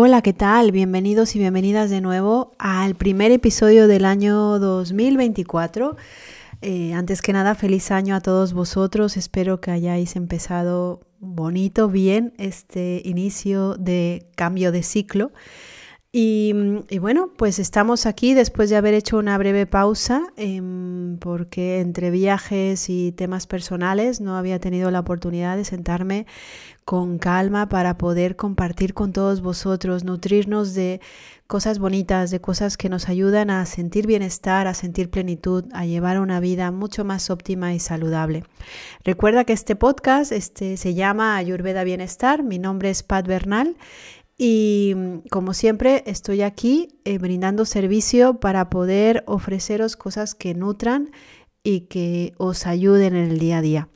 Hola, 0.00 0.22
¿qué 0.22 0.32
tal? 0.32 0.70
Bienvenidos 0.70 1.34
y 1.34 1.40
bienvenidas 1.40 1.90
de 1.90 2.00
nuevo 2.00 2.52
al 2.60 2.94
primer 2.94 3.32
episodio 3.32 3.88
del 3.88 4.04
año 4.04 4.60
2024. 4.60 5.96
Eh, 6.62 6.94
antes 6.94 7.20
que 7.20 7.32
nada, 7.32 7.56
feliz 7.56 7.90
año 7.90 8.14
a 8.14 8.20
todos 8.20 8.52
vosotros. 8.52 9.16
Espero 9.16 9.60
que 9.60 9.72
hayáis 9.72 10.14
empezado 10.14 11.00
bonito, 11.18 11.88
bien 11.88 12.32
este 12.38 13.02
inicio 13.04 13.74
de 13.74 14.28
cambio 14.36 14.70
de 14.70 14.84
ciclo. 14.84 15.32
Y, 16.20 16.98
bueno, 16.98 17.30
pues 17.36 17.60
estamos 17.60 18.04
aquí 18.04 18.34
después 18.34 18.70
de 18.70 18.74
haber 18.74 18.92
hecho 18.92 19.18
una 19.18 19.38
breve 19.38 19.66
pausa 19.66 20.24
em, 20.36 21.16
porque 21.18 21.78
entre 21.78 22.10
viajes 22.10 22.90
y 22.90 23.12
temas 23.12 23.46
personales 23.46 24.20
no 24.20 24.36
había 24.36 24.58
tenido 24.58 24.90
la 24.90 24.98
oportunidad 24.98 25.56
de 25.56 25.64
sentarme 25.64 26.26
con 26.84 27.18
calma 27.18 27.68
para 27.68 27.98
poder 27.98 28.34
compartir 28.34 28.94
con 28.94 29.12
todos 29.12 29.42
vosotros, 29.42 30.02
nutrirnos 30.02 30.74
de 30.74 31.00
cosas 31.46 31.78
bonitas, 31.78 32.30
de 32.30 32.40
cosas 32.40 32.76
que 32.76 32.88
nos 32.88 33.08
ayudan 33.08 33.50
a 33.50 33.64
sentir 33.64 34.06
bienestar, 34.06 34.66
a 34.66 34.74
sentir 34.74 35.10
plenitud, 35.10 35.64
a 35.72 35.86
llevar 35.86 36.18
una 36.18 36.40
vida 36.40 36.70
mucho 36.70 37.04
más 37.04 37.30
óptima 37.30 37.74
y 37.74 37.78
saludable. 37.78 38.42
Recuerda 39.04 39.44
que 39.44 39.52
este 39.52 39.76
podcast 39.76 40.32
este, 40.32 40.76
se 40.76 40.94
llama 40.94 41.36
Ayurveda 41.36 41.84
Bienestar, 41.84 42.42
mi 42.42 42.58
nombre 42.58 42.90
es 42.90 43.02
Pat 43.02 43.26
Bernal 43.26 43.76
y 44.38 44.94
como 45.30 45.52
siempre 45.52 46.04
estoy 46.06 46.42
aquí 46.42 46.88
eh, 47.04 47.18
brindando 47.18 47.64
servicio 47.64 48.38
para 48.38 48.70
poder 48.70 49.24
ofreceros 49.26 49.96
cosas 49.96 50.36
que 50.36 50.54
nutran 50.54 51.10
y 51.64 51.82
que 51.82 52.34
os 52.38 52.64
ayuden 52.66 53.16
en 53.16 53.30
el 53.32 53.38
día 53.40 53.58
a 53.58 53.62
día. 53.62 53.88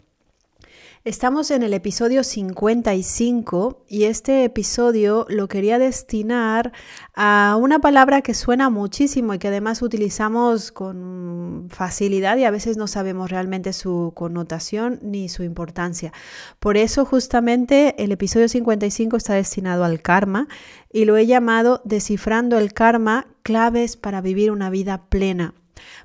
Estamos 1.05 1.51
en 1.51 1.65
el 1.65 1.74
episodio 1.74 2.23
55 2.23 3.87
y 3.88 4.04
este 4.04 4.45
episodio 4.45 5.26
lo 5.29 5.49
quería 5.49 5.80
destinar 5.80 6.71
a 7.16 7.59
una 7.59 7.80
palabra 7.80 8.23
que 8.23 8.35
suena 8.35 8.71
muchísimo 8.71 9.35
y 9.35 9.41
que 9.41 9.49
además 9.49 9.82
utilizamos 9.82 10.71
con 10.71 11.66
facilidad 11.71 12.37
y 12.37 12.45
a 12.45 12.52
veces 12.52 12.76
no 12.76 12.87
sabemos 12.87 13.32
realmente 13.32 13.73
su 13.73 14.13
connotación 14.15 15.01
ni 15.02 15.29
su 15.29 15.43
importancia. 15.43 16.13
Por 16.60 16.76
eso 16.76 17.04
justamente 17.04 17.96
el 17.98 18.13
episodio 18.13 18.48
55 18.48 19.16
está 19.16 19.35
destinado 19.35 19.82
al 19.82 20.02
karma 20.02 20.46
y 20.93 21.04
lo 21.04 21.16
he 21.16 21.26
llamado 21.26 21.82
Descifrando 21.85 22.59
el 22.59 22.73
karma, 22.73 23.26
claves 23.43 23.96
para 23.96 24.21
vivir 24.21 24.52
una 24.52 24.71
vida 24.71 25.07
plena 25.09 25.54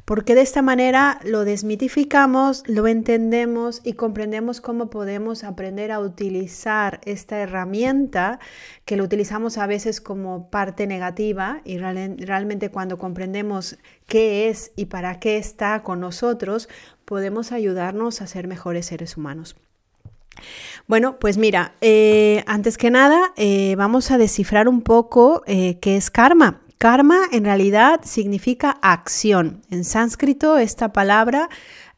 porque 0.08 0.36
de 0.36 0.42
esta 0.42 0.62
manera 0.62 1.20
lo 1.26 1.44
desmitificamos, 1.44 2.64
lo 2.66 2.88
entendemos 2.88 3.82
y 3.84 3.92
comprendemos 3.92 4.62
cómo 4.62 4.90
podemos 4.90 5.44
aprender 5.44 5.92
a 5.92 6.00
utilizar 6.00 7.02
esta 7.04 7.40
herramienta 7.40 8.40
que 8.86 8.96
lo 8.96 9.04
utilizamos 9.04 9.58
a 9.58 9.68
veces 9.68 10.00
como 10.00 10.50
parte 10.50 10.88
negativa 10.88 11.60
y 11.66 11.78
realmente 11.78 12.70
cuando 12.70 12.98
comprendemos 12.98 13.80
qué 14.08 14.48
es 14.48 14.72
y 14.78 14.86
para 14.86 15.20
qué 15.20 15.36
está 15.36 15.84
con 15.84 16.00
nosotros, 16.00 16.70
podemos 17.04 17.52
ayudarnos 17.52 18.22
a 18.22 18.28
ser 18.28 18.48
mejores 18.48 18.86
seres 18.86 19.18
humanos. 19.18 19.58
Bueno, 20.88 21.20
pues 21.20 21.38
mira, 21.38 21.76
eh, 21.82 22.46
antes 22.48 22.78
que 22.78 22.92
nada, 22.92 23.34
eh, 23.36 23.76
vamos 23.76 24.10
a 24.12 24.18
descifrar 24.18 24.70
un 24.70 24.84
poco 24.84 25.44
eh, 25.48 25.80
qué 25.82 25.98
es 25.98 26.10
karma. 26.10 26.62
Karma 26.78 27.22
en 27.32 27.46
realidad 27.46 28.02
significa 28.04 28.78
acción. 28.82 29.62
En 29.72 29.84
sánscrito 29.84 30.58
esta 30.58 30.94
palabra 30.94 31.50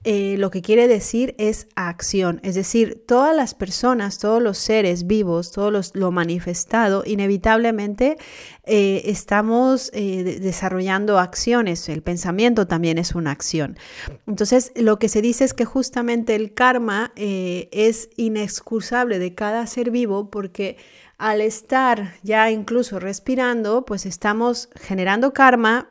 eh, 0.06 0.38
lo 0.38 0.50
que 0.50 0.62
quiere 0.62 0.88
decir 0.88 1.36
es 1.38 1.68
acción, 1.76 2.40
es 2.42 2.56
decir, 2.56 3.04
todas 3.06 3.36
las 3.36 3.54
personas, 3.54 4.18
todos 4.18 4.42
los 4.42 4.58
seres 4.58 5.08
vivos, 5.08 5.52
todo 5.52 5.82
lo 5.94 6.12
manifestado, 6.12 7.04
inevitablemente 7.06 8.16
eh, 8.64 9.02
estamos 9.04 9.92
eh, 9.94 10.40
desarrollando 10.42 11.20
acciones, 11.20 11.90
el 11.90 12.02
pensamiento 12.02 12.66
también 12.66 12.98
es 12.98 13.14
una 13.14 13.32
acción. 13.32 13.78
Entonces, 14.26 14.72
lo 14.78 15.00
que 15.00 15.10
se 15.10 15.22
dice 15.22 15.44
es 15.44 15.54
que 15.54 15.66
justamente 15.66 16.34
el 16.34 16.54
karma 16.54 17.12
es 17.18 18.10
inexcusable 18.16 19.20
de 19.20 19.36
cada 19.36 19.68
ser 19.68 19.92
vivo 19.92 20.30
porque 20.30 20.78
al 21.20 21.42
estar 21.42 22.16
ya 22.24 22.50
incluso 22.50 23.00
respirando, 23.00 23.86
pues 23.86 24.06
estamos 24.06 24.70
generando 24.76 25.34
karma, 25.34 25.90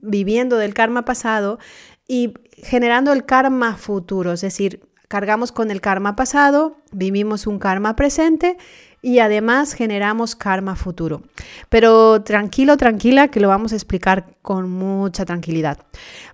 viviendo 0.00 0.56
del 0.56 0.72
karma 0.72 1.04
pasado 1.04 1.58
y 2.06 2.34
generando 2.56 3.12
el 3.12 3.26
karma 3.26 3.76
futuro, 3.76 4.32
es 4.32 4.40
decir, 4.40 4.88
cargamos 5.08 5.50
con 5.50 5.72
el 5.72 5.80
karma 5.80 6.14
pasado, 6.14 6.76
vivimos 6.92 7.48
un 7.48 7.58
karma 7.58 7.96
presente 7.96 8.56
y 9.02 9.18
además 9.20 9.72
generamos 9.72 10.34
karma 10.36 10.76
futuro. 10.76 11.22
Pero 11.68 12.22
tranquilo, 12.22 12.76
tranquila, 12.76 13.28
que 13.28 13.40
lo 13.40 13.48
vamos 13.48 13.72
a 13.72 13.76
explicar 13.76 14.36
con 14.42 14.70
mucha 14.70 15.24
tranquilidad. 15.24 15.78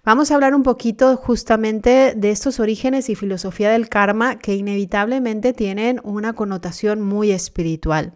Vamos 0.05 0.31
a 0.31 0.35
hablar 0.35 0.55
un 0.55 0.63
poquito 0.63 1.17
justamente 1.17 2.15
de 2.17 2.31
estos 2.31 2.61
orígenes 2.61 3.09
y 3.09 3.15
filosofía 3.15 3.71
del 3.71 3.89
karma 3.89 4.39
que 4.39 4.55
inevitablemente 4.55 5.53
tienen 5.53 6.01
una 6.05 6.33
connotación 6.33 7.01
muy 7.03 7.33
espiritual. 7.33 8.13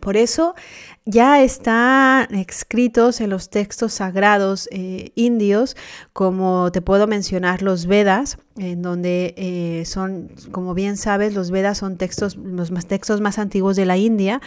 Por 0.00 0.16
eso 0.16 0.54
ya 1.04 1.42
están 1.42 2.34
escritos 2.34 3.20
en 3.20 3.30
los 3.30 3.50
textos 3.50 3.94
sagrados 3.94 4.68
eh, 4.72 5.12
indios, 5.14 5.76
como 6.12 6.70
te 6.72 6.82
puedo 6.82 7.06
mencionar 7.06 7.62
los 7.62 7.86
Vedas, 7.86 8.38
en 8.56 8.82
donde 8.82 9.34
eh, 9.36 9.84
son, 9.84 10.30
como 10.50 10.74
bien 10.74 10.96
sabes, 10.96 11.34
los 11.34 11.50
Vedas 11.50 11.78
son 11.78 11.96
textos, 11.96 12.36
los 12.36 12.70
más, 12.70 12.86
textos 12.86 13.20
más 13.20 13.38
antiguos 13.38 13.76
de 13.76 13.86
la 13.86 13.96
India, 13.96 14.40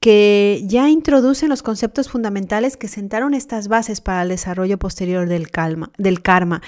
que 0.00 0.62
ya 0.64 0.88
introducen 0.88 1.48
los 1.48 1.62
conceptos 1.62 2.08
fundamentales 2.08 2.76
que 2.76 2.88
sentaron 2.88 3.34
estas 3.34 3.68
bases 3.68 4.00
para 4.00 4.22
el 4.22 4.28
desarrollo 4.28 4.78
posterior 4.78 5.28
del, 5.28 5.48
del 5.98 6.22
karma. 6.22 6.62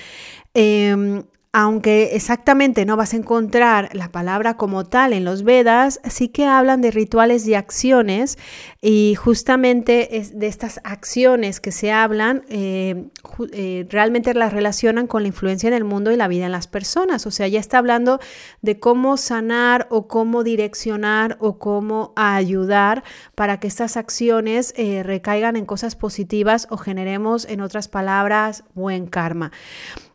Em, 0.55 1.23
aunque 1.53 2.15
exactamente 2.15 2.85
no 2.87 2.97
vas 2.97 3.13
a 3.13 3.17
encontrar 3.17 3.89
la 3.93 4.13
palabra 4.13 4.57
como 4.57 4.85
tal 4.85 5.13
en 5.13 5.25
los 5.25 5.43
Vedas, 5.43 6.01
sí 6.09 6.29
que 6.29 6.47
hablan 6.47 6.81
de 6.81 6.93
rituales 6.93 7.45
y 7.49 7.55
acciones 7.55 8.39
y 8.81 9.17
justamente 9.17 10.09
de 10.33 10.47
estas 10.47 10.81
acciones 10.85 11.59
que 11.59 11.73
se 11.73 11.91
hablan 11.91 12.45
eh, 12.49 13.09
eh, 13.53 13.85
realmente 13.91 14.33
las 14.33 14.53
relacionan 14.53 15.09
con 15.09 15.23
la 15.23 15.29
influencia 15.29 15.67
en 15.67 15.75
el 15.75 15.83
mundo 15.83 16.13
y 16.13 16.17
la 16.17 16.29
vida 16.29 16.47
en 16.47 16.53
las 16.53 16.69
personas. 16.69 17.27
O 17.27 17.33
sea, 17.33 17.49
ya 17.49 17.59
está 17.59 17.79
hablando 17.79 18.21
de 18.63 18.79
cómo 18.79 19.17
sanar 19.17 19.89
o 19.91 20.07
cómo 20.07 20.45
direccionar 20.45 21.37
o 21.41 21.59
cómo 21.59 22.13
ayudar 22.15 23.03
para 23.35 23.59
que 23.59 23.67
estas 23.67 23.97
acciones 23.97 24.73
eh, 24.77 25.03
recaigan 25.03 25.57
en 25.57 25.67
cosas 25.67 25.97
positivas 25.97 26.69
o 26.71 26.77
generemos, 26.77 27.45
en 27.45 27.61
otras 27.61 27.89
palabras, 27.89 28.63
buen 28.75 29.09
karma. 29.09 29.51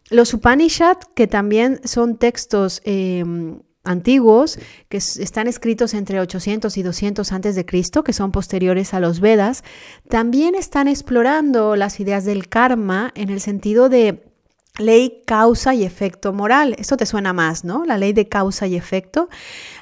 Los 0.09 0.33
Upanishad, 0.33 0.97
que 1.15 1.25
también 1.25 1.81
son 1.83 2.17
textos 2.17 2.81
em, 2.85 3.59
antiguos, 3.83 4.59
que 4.87 4.97
están 4.97 5.47
escritos 5.47 5.95
entre 5.95 6.19
800 6.19 6.77
y 6.77 6.83
200 6.83 7.31
antes 7.31 7.55
de 7.55 7.65
Cristo, 7.65 8.03
que 8.03 8.13
son 8.13 8.31
posteriores 8.31 8.93
a 8.93 8.99
los 8.99 9.19
Vedas, 9.19 9.63
también 10.07 10.53
están 10.53 10.87
explorando 10.87 11.75
las 11.75 11.99
ideas 11.99 12.23
del 12.23 12.49
karma 12.49 13.11
en 13.15 13.29
el 13.29 13.41
sentido 13.41 13.89
de 13.89 14.23
ley, 14.77 15.23
causa 15.25 15.73
y 15.73 15.83
efecto 15.83 16.33
moral. 16.33 16.75
Esto 16.77 16.97
te 16.97 17.05
suena 17.05 17.33
más, 17.33 17.63
¿no? 17.63 17.85
La 17.85 17.97
ley 17.97 18.13
de 18.13 18.27
causa 18.27 18.67
y 18.67 18.75
efecto. 18.75 19.29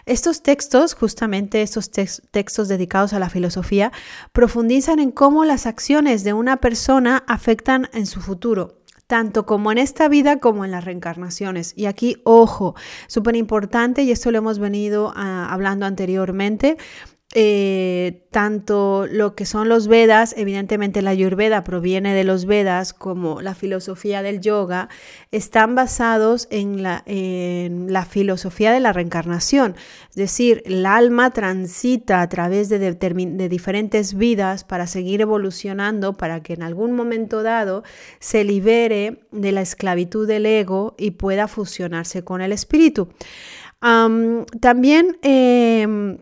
Estos 0.05 0.43
textos, 0.43 0.93
justamente 0.93 1.63
estos 1.63 1.89
textos 1.89 2.67
dedicados 2.67 3.11
a 3.13 3.19
la 3.19 3.29
filosofía, 3.29 3.91
profundizan 4.31 4.99
en 4.99 5.11
cómo 5.11 5.43
las 5.43 5.65
acciones 5.65 6.23
de 6.23 6.33
una 6.33 6.57
persona 6.57 7.23
afectan 7.27 7.89
en 7.93 8.05
su 8.05 8.21
futuro 8.21 8.82
tanto 9.13 9.45
como 9.45 9.71
en 9.71 9.77
esta 9.77 10.07
vida 10.07 10.39
como 10.39 10.65
en 10.65 10.71
las 10.71 10.85
reencarnaciones. 10.85 11.73
Y 11.75 11.85
aquí, 11.85 12.19
ojo, 12.23 12.73
súper 13.05 13.35
importante, 13.35 14.01
y 14.01 14.09
esto 14.09 14.31
lo 14.31 14.39
hemos 14.39 14.57
venido 14.57 15.13
ah, 15.15 15.53
hablando 15.53 15.85
anteriormente, 15.85 16.77
eh, 17.35 18.21
tanto 18.29 19.07
lo 19.09 19.33
que 19.33 19.45
son 19.45 19.67
los 19.67 19.87
Vedas, 19.87 20.35
evidentemente 20.37 21.01
la 21.01 21.11
Ayurveda 21.11 21.63
proviene 21.63 22.13
de 22.13 22.23
los 22.23 22.45
Vedas, 22.45 22.93
como 22.93 23.41
la 23.41 23.55
filosofía 23.55 24.21
del 24.21 24.39
yoga, 24.39 24.89
están 25.31 25.73
basados 25.73 26.47
en 26.51 26.83
la, 26.83 27.03
filosofía 28.09 28.71
de 28.71 28.79
la 28.79 28.93
reencarnación. 28.93 29.75
Es 30.09 30.15
decir, 30.15 30.61
el 30.65 30.85
alma 30.85 31.31
transita 31.31 32.21
a 32.21 32.29
través 32.29 32.69
de, 32.69 32.77
de 32.79 33.49
diferentes 33.49 34.13
vidas 34.15 34.63
para 34.63 34.85
seguir 34.85 35.21
evolucionando, 35.21 36.13
para 36.13 36.43
que 36.43 36.53
en 36.53 36.63
algún 36.63 36.93
momento 36.93 37.41
dado 37.41 37.83
se 38.19 38.43
libere 38.43 39.23
de 39.31 39.51
la 39.51 39.61
esclavitud 39.61 40.27
del 40.27 40.45
ego 40.45 40.95
y 40.97 41.11
pueda 41.11 41.47
fusionarse 41.47 42.23
con 42.23 42.41
el 42.41 42.51
espíritu. 42.51 43.09
también 43.79 45.17
em, 45.21 46.17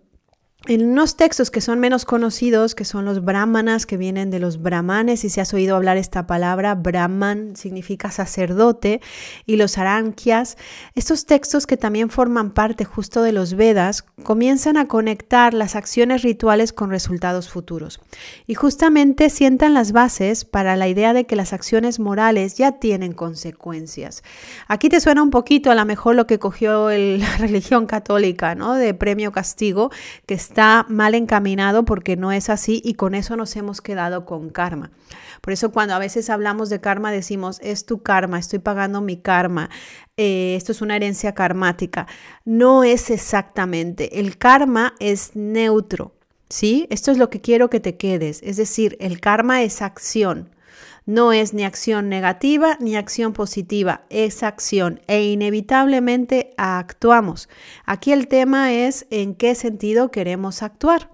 en 0.68 0.92
unos 0.92 1.18
textos 1.18 1.50
que 1.50 1.60
son 1.60 1.80
menos 1.80 2.06
conocidos, 2.06 2.76
que 2.76 2.86
son 2.86 3.04
los 3.04 3.26
brahmanas, 3.26 3.88
que 3.88 3.98
vienen 3.98 4.30
de 4.30 4.40
los 4.40 4.62
brahmanes, 4.62 5.24
y 5.24 5.30
si 5.30 5.40
has 5.40 5.54
oído 5.56 5.76
hablar 5.76 5.98
esta 5.98 6.28
palabra, 6.28 6.76
brahman 6.76 7.56
significa 7.56 8.12
sacerdote, 8.12 9.02
y 9.48 9.56
los 9.56 9.80
aranquias, 9.80 10.58
estos 10.94 11.26
textos 11.26 11.66
que 11.66 11.78
también 11.78 12.12
forman 12.12 12.52
parte 12.52 12.86
justo 12.86 13.24
de 13.24 13.32
los 13.32 13.56
Vedas, 13.56 14.06
comienzan 14.24 14.78
a 14.78 14.88
conectar 14.88 15.56
las 15.56 15.76
acciones 15.76 16.22
rituales 16.22 16.74
con 16.74 16.92
resultados 16.92 17.50
futuros. 17.50 18.00
Y 18.46 18.54
justamente 18.54 19.32
sientan 19.32 19.74
las 19.74 19.94
bases 19.94 20.46
para 20.46 20.76
la 20.76 20.88
idea 20.88 21.14
de 21.14 21.26
que 21.26 21.36
las 21.36 21.54
acciones 21.54 22.00
morales 22.00 22.56
ya 22.56 22.74
tienen 22.74 23.14
consecuencias. 23.14 24.22
Aquí 24.68 24.90
te 24.90 25.02
suena 25.02 25.24
un 25.24 25.32
poquito 25.32 25.72
a 25.72 25.76
lo 25.76 25.86
mejor 25.86 26.16
lo 26.16 26.28
que 26.28 26.38
cogió 26.38 26.90
la 26.92 27.38
religión 27.38 27.88
católica, 27.88 28.54
¿no? 28.54 28.76
De 28.76 28.94
premio 28.94 29.32
castigo, 29.32 29.90
que 30.28 30.36
está 30.52 30.86
mal 30.90 31.16
encaminado 31.16 31.86
porque 31.86 32.18
no 32.18 32.34
es 32.34 32.50
así 32.50 32.82
y 32.84 32.96
con 32.96 33.16
eso 33.16 33.38
nos 33.38 33.56
hemos 33.56 33.80
quedado 33.80 34.26
con 34.26 34.50
karma. 34.50 34.92
Por 35.40 35.54
eso 35.54 35.72
cuando 35.72 35.94
a 35.94 36.00
veces 36.00 36.30
hablamos 36.30 36.70
de 36.70 36.82
karma 36.82 37.10
decimos, 37.10 37.58
es 37.64 37.86
tu 37.86 38.04
karma, 38.04 38.38
estoy 38.38 38.60
pagando 38.60 39.00
mi 39.00 39.16
karma, 39.16 39.70
eh, 40.18 40.56
esto 40.58 40.74
es 40.74 40.82
una 40.82 40.98
herencia 40.98 41.34
karmática. 41.34 42.06
No 42.44 42.84
es 42.84 43.12
exactamente, 43.12 44.20
el 44.20 44.38
karma 44.38 44.94
es 45.00 45.38
neutro, 45.38 46.16
¿sí? 46.50 46.86
Esto 46.90 47.12
es 47.12 47.18
lo 47.18 47.30
que 47.30 47.40
quiero 47.40 47.70
que 47.70 47.80
te 47.80 47.96
quedes, 47.96 48.42
es 48.44 48.58
decir, 48.58 48.98
el 49.00 49.22
karma 49.22 49.64
es 49.64 49.82
acción. 49.82 50.50
No 51.06 51.34
es 51.34 51.54
ni 51.54 51.64
acción 51.64 52.10
negativa 52.10 52.78
ni 52.80 52.96
acción 52.96 53.34
positiva, 53.34 54.06
es 54.10 54.44
acción 54.44 55.02
e 55.08 55.24
inevitablemente 55.24 56.54
actuamos. 56.58 57.50
Aquí 57.86 58.12
el 58.12 58.28
tema 58.28 58.72
es 58.72 59.08
en 59.10 59.36
qué 59.36 59.56
sentido 59.56 60.12
queremos 60.12 60.62
actuar. 60.62 61.10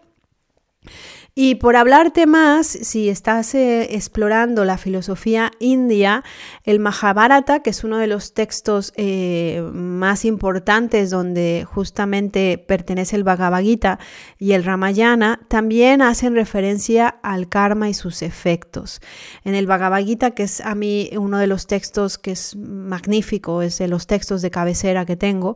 Y 1.39 1.53
por 1.53 1.75
hablarte 1.75 2.25
más, 2.25 2.65
si 2.65 3.09
estás 3.09 3.53
eh, 3.53 3.93
explorando 3.95 4.65
la 4.65 4.79
filosofía 4.79 5.51
india, 5.59 6.23
el 6.63 6.79
Mahabharata, 6.79 7.61
que 7.61 7.69
es 7.69 7.83
uno 7.83 7.99
de 7.99 8.07
los 8.07 8.33
textos 8.33 8.91
eh, 8.95 9.61
más 9.71 10.25
importantes 10.25 11.11
donde 11.11 11.63
justamente 11.69 12.57
pertenece 12.57 13.17
el 13.17 13.23
Bhagavad 13.23 13.61
Gita 13.61 13.99
y 14.39 14.53
el 14.53 14.63
Ramayana, 14.63 15.39
también 15.47 16.01
hacen 16.01 16.33
referencia 16.33 17.07
al 17.21 17.49
karma 17.49 17.87
y 17.87 17.93
sus 17.93 18.23
efectos. 18.23 18.99
En 19.43 19.53
el 19.53 19.67
Bhagavad 19.67 20.03
Gita, 20.03 20.31
que 20.31 20.41
es 20.41 20.59
a 20.61 20.73
mí 20.73 21.11
uno 21.15 21.37
de 21.37 21.45
los 21.45 21.67
textos 21.67 22.17
que 22.17 22.31
es 22.31 22.55
magnífico, 22.55 23.61
es 23.61 23.77
de 23.77 23.87
los 23.87 24.07
textos 24.07 24.41
de 24.41 24.49
cabecera 24.49 25.05
que 25.05 25.17
tengo, 25.17 25.55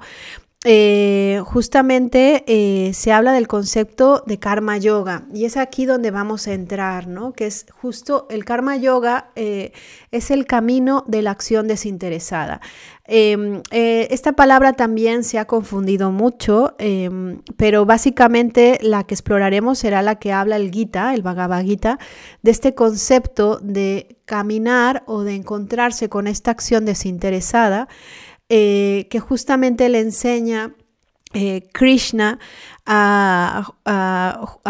eh, 0.63 1.41
justamente 1.43 2.43
eh, 2.45 2.93
se 2.93 3.11
habla 3.11 3.31
del 3.31 3.47
concepto 3.47 4.23
de 4.27 4.37
karma 4.37 4.77
yoga 4.77 5.23
y 5.33 5.45
es 5.45 5.57
aquí 5.57 5.87
donde 5.87 6.11
vamos 6.11 6.47
a 6.47 6.53
entrar, 6.53 7.07
¿no? 7.07 7.33
Que 7.33 7.47
es 7.47 7.65
justo 7.71 8.27
el 8.29 8.45
karma 8.45 8.77
yoga 8.77 9.31
eh, 9.35 9.71
es 10.11 10.29
el 10.29 10.45
camino 10.45 11.03
de 11.07 11.23
la 11.23 11.31
acción 11.31 11.67
desinteresada. 11.67 12.61
Em, 13.05 13.63
esta 13.71 14.33
palabra 14.33 14.73
también 14.73 15.23
se 15.23 15.39
ha 15.39 15.45
confundido 15.45 16.11
mucho, 16.11 16.75
em, 16.77 17.41
pero 17.57 17.85
básicamente 17.85 18.77
la 18.81 19.03
que 19.03 19.15
exploraremos 19.15 19.79
será 19.79 20.03
la 20.03 20.19
que 20.19 20.31
habla 20.31 20.57
el 20.57 20.71
Gita, 20.71 21.15
el 21.15 21.23
Bhagavad 21.23 21.63
Gita, 21.63 21.97
de 22.43 22.51
este 22.51 22.75
concepto 22.75 23.57
de 23.57 24.15
caminar 24.25 25.03
o 25.07 25.23
de 25.23 25.35
encontrarse 25.35 26.07
con 26.07 26.27
esta 26.27 26.51
acción 26.51 26.85
desinteresada 26.85 27.89
eh, 28.53 29.07
que 29.09 29.21
justamente 29.21 29.87
le 29.87 30.01
enseña 30.01 30.75
eh, 31.33 31.69
Krishna 31.71 32.37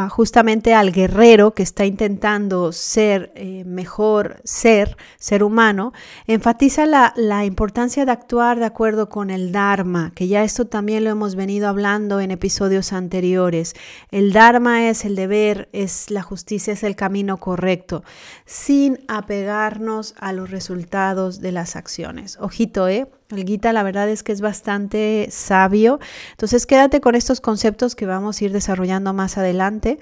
justamente 0.09 0.73
al 0.73 0.91
guerrero 0.91 1.53
que 1.53 1.63
está 1.63 1.85
intentando 1.85 2.71
ser 2.71 3.31
eh, 3.35 3.63
mejor 3.65 4.41
ser, 4.43 4.97
ser 5.17 5.43
humano, 5.43 5.93
enfatiza 6.27 6.85
la, 6.85 7.13
la, 7.15 7.45
importancia 7.45 8.05
de 8.05 8.11
actuar 8.11 8.59
de 8.59 8.65
acuerdo 8.65 9.09
con 9.09 9.29
el 9.29 9.51
Dharma, 9.51 10.11
que 10.13 10.27
ya 10.27 10.43
esto 10.43 10.65
también 10.65 11.03
lo 11.03 11.09
hemos 11.09 11.35
venido 11.35 11.67
hablando 11.67 12.19
en 12.19 12.31
episodios 12.31 12.93
anteriores. 12.93 13.73
El 14.11 14.33
Dharma 14.33 14.87
es 14.87 15.05
el 15.05 15.15
deber, 15.15 15.69
es 15.73 16.11
la 16.11 16.21
justicia, 16.21 16.73
es 16.73 16.83
el 16.83 16.95
camino 16.95 17.37
correcto, 17.37 18.03
sin 18.45 18.99
apegarnos 19.07 20.13
a 20.19 20.33
los 20.33 20.51
resultados 20.51 21.41
de 21.41 21.51
las 21.51 21.75
acciones. 21.75 22.37
Ojito, 22.39 22.87
¿eh? 22.87 23.07
El 23.31 23.45
Gita 23.45 23.73
la 23.73 23.83
verdad 23.83 24.09
es 24.09 24.23
que 24.23 24.31
es 24.31 24.41
bastante 24.41 25.27
sabio. 25.31 25.99
Entonces 26.31 26.65
quédate 26.65 27.01
con 27.01 27.15
estos 27.15 27.41
conceptos 27.41 27.95
que 27.95 28.05
vamos 28.11 28.39
a 28.41 28.45
ir 28.45 28.51
desarrollando 28.51 29.13
más 29.13 29.37
adelante, 29.37 29.99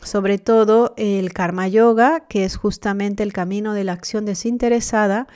sobre 0.00 0.38
todo 0.38 0.94
el 0.96 1.32
karma 1.32 1.68
yoga, 1.68 2.26
que 2.28 2.44
es 2.44 2.56
justamente 2.56 3.22
el 3.22 3.32
camino 3.32 3.72
de 3.74 3.84
la 3.84 3.92
acción 3.92 4.24
desinteresada. 4.24 5.26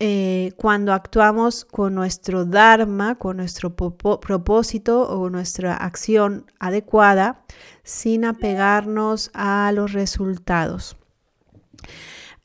Eh, 0.00 0.52
cuando 0.56 0.92
actuamos 0.92 1.64
con 1.64 1.94
nuestro 1.94 2.44
dharma, 2.44 3.16
con 3.16 3.36
nuestro 3.36 3.74
propósito 3.74 5.02
o 5.02 5.28
nuestra 5.28 5.74
acción 5.74 6.46
adecuada, 6.60 7.42
sin 7.82 8.24
apegarnos 8.24 9.30
a 9.34 9.72
los 9.72 9.92
resultados. 9.92 10.96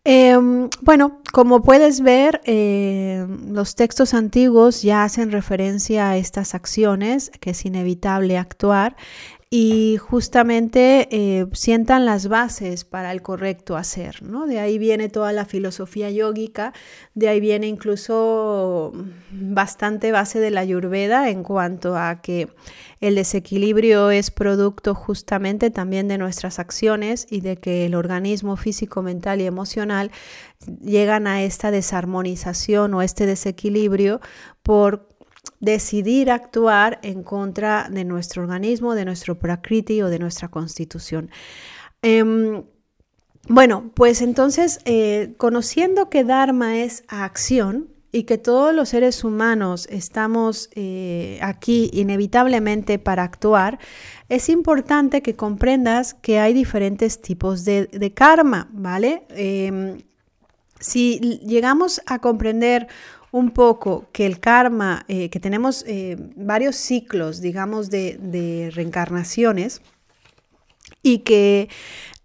Em, 0.06 0.70
bueno, 0.82 1.22
como 1.32 1.62
puedes 1.62 2.02
ver, 2.02 2.42
em, 2.44 3.54
los 3.54 3.76
textos 3.76 4.14
antiguos 4.14 4.82
ya 4.82 5.06
hacen 5.06 5.32
referencia 5.32 6.10
a 6.10 6.18
estas 6.18 6.56
acciones 6.56 7.32
que 7.40 7.52
es 7.52 7.66
inevitable 7.66 8.38
actuar 8.38 8.98
y 9.50 9.98
justamente 9.98 11.08
eh, 11.12 11.46
sientan 11.54 12.06
las 12.06 12.28
bases 12.28 12.84
para 12.84 13.12
el 13.12 13.22
correcto 13.22 13.78
hacer, 13.78 14.24
¿no? 14.24 14.46
De 14.46 14.60
ahí 14.60 14.78
viene 14.78 15.10
toda 15.10 15.32
la 15.32 15.46
filosofía 15.46 16.10
yógica, 16.10 16.74
de 17.14 17.30
ahí 17.30 17.40
viene 17.40 17.68
incluso 17.68 18.92
bastante 19.32 20.12
base 20.12 20.40
de 20.40 20.52
la 20.52 20.62
ayurveda 20.62 21.30
en 21.30 21.44
cuanto 21.44 21.96
a 21.96 22.20
que 22.22 22.50
el 23.04 23.16
desequilibrio 23.16 24.12
es 24.12 24.32
producto 24.32 24.96
justamente 24.96 25.70
también 25.70 26.08
de 26.08 26.18
nuestras 26.18 26.58
acciones 26.58 27.28
y 27.30 27.42
de 27.42 27.58
que 27.58 27.86
el 27.86 27.96
organismo 27.96 28.56
físico, 28.56 29.02
mental 29.02 29.42
y 29.42 29.46
emocional 29.46 30.10
llegan 30.82 31.28
a 31.28 31.44
esta 31.44 31.70
desarmonización 31.70 32.94
o 32.94 33.02
este 33.02 33.26
desequilibrio 33.26 34.22
por 34.62 35.10
decidir 35.60 36.32
actuar 36.32 37.00
en 37.04 37.24
contra 37.24 37.90
de 37.92 38.06
nuestro 38.06 38.44
organismo, 38.44 38.96
de 38.96 39.04
nuestro 39.04 39.38
prakriti 39.38 40.02
o 40.02 40.10
de 40.10 40.20
nuestra 40.20 40.48
constitución. 40.48 41.30
Em, 42.02 42.64
bueno, 43.50 43.92
pues 43.96 44.22
entonces, 44.22 44.80
eh, 44.86 45.34
conociendo 45.36 46.10
que 46.10 46.24
Dharma 46.24 46.78
es 46.78 47.04
acción 47.10 47.93
y 48.13 48.24
que 48.24 48.38
todos 48.38 48.74
los 48.75 48.89
seres 48.89 49.24
humanos 49.24 49.88
estamos 49.89 50.69
eh, 50.75 51.39
aquí 51.42 51.89
inevitablemente 51.92 52.99
para 52.99 53.23
actuar, 53.23 53.80
es 54.30 54.49
importante 54.49 55.23
que 55.23 55.35
comprendas 55.35 56.14
que 56.14 56.40
hay 56.40 56.54
diferentes 56.54 57.21
tipos 57.21 57.66
de, 57.66 58.14
karma, 58.16 58.69
¿vale? 58.71 59.23
Em, 59.30 59.97
si 60.80 61.19
llegamos 61.44 62.02
a 62.06 62.19
comprender 62.19 62.88
un 63.31 63.49
poco 63.49 64.07
que 64.11 64.28
el 64.28 64.40
karma, 64.40 65.06
eh, 65.07 65.30
que 65.30 65.40
tenemos 65.40 65.83
eh, 65.88 66.16
varios 66.35 66.76
ciclos, 66.76 67.42
digamos, 67.42 67.90
de, 67.90 68.69
reencarnaciones 68.76 69.81
y 71.02 71.19
que 71.19 71.68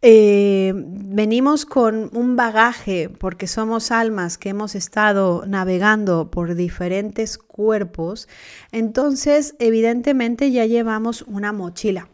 eh, 0.00 0.72
venimos 0.74 1.66
con 1.66 2.10
un 2.12 2.36
bagaje 2.36 3.08
porque 3.08 3.48
somos 3.48 3.90
almas 3.90 4.38
que 4.38 4.50
hemos 4.50 4.76
estado 4.76 5.44
navegando 5.46 6.30
por 6.30 6.54
diferentes 6.54 7.36
cuerpos, 7.36 8.28
entonces 8.70 9.56
evidentemente 9.58 10.52
ya 10.52 10.66
llevamos 10.66 11.22
una 11.22 11.52
mochila. 11.52 12.08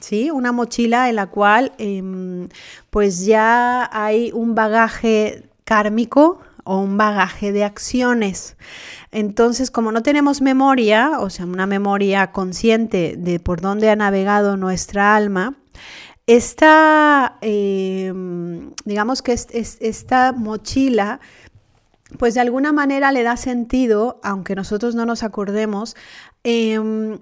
¿Sí? 0.00 0.30
Una 0.30 0.52
mochila 0.52 1.08
en 1.08 1.16
la 1.16 1.26
cual 1.28 1.72
em, 1.78 2.48
pues 2.90 3.24
ya 3.24 3.88
hay 3.90 4.30
un 4.32 4.54
bagaje 4.54 5.48
kármico 5.64 6.38
o 6.64 6.80
un 6.80 6.98
bagaje 6.98 7.50
de 7.52 7.64
acciones. 7.64 8.56
Entonces, 9.10 9.70
como 9.70 9.92
no 9.92 10.02
tenemos 10.02 10.42
memoria, 10.42 11.12
o 11.18 11.30
sea, 11.30 11.46
una 11.46 11.66
memoria 11.66 12.32
consciente 12.32 13.14
de 13.16 13.40
por 13.40 13.62
dónde 13.62 13.88
ha 13.88 13.96
navegado 13.96 14.58
nuestra 14.58 15.16
alma, 15.16 15.54
esta, 16.26 17.38
em, 17.40 18.72
digamos 18.84 19.22
que 19.22 19.32
esta 19.32 20.32
mochila 20.32 21.20
pues 22.18 22.34
de 22.34 22.40
alguna 22.40 22.72
manera 22.72 23.12
le 23.12 23.22
da 23.22 23.36
sentido, 23.36 24.20
aunque 24.22 24.54
nosotros 24.54 24.94
no 24.94 25.06
nos 25.06 25.22
acordemos, 25.22 25.96
eh, 26.44 26.78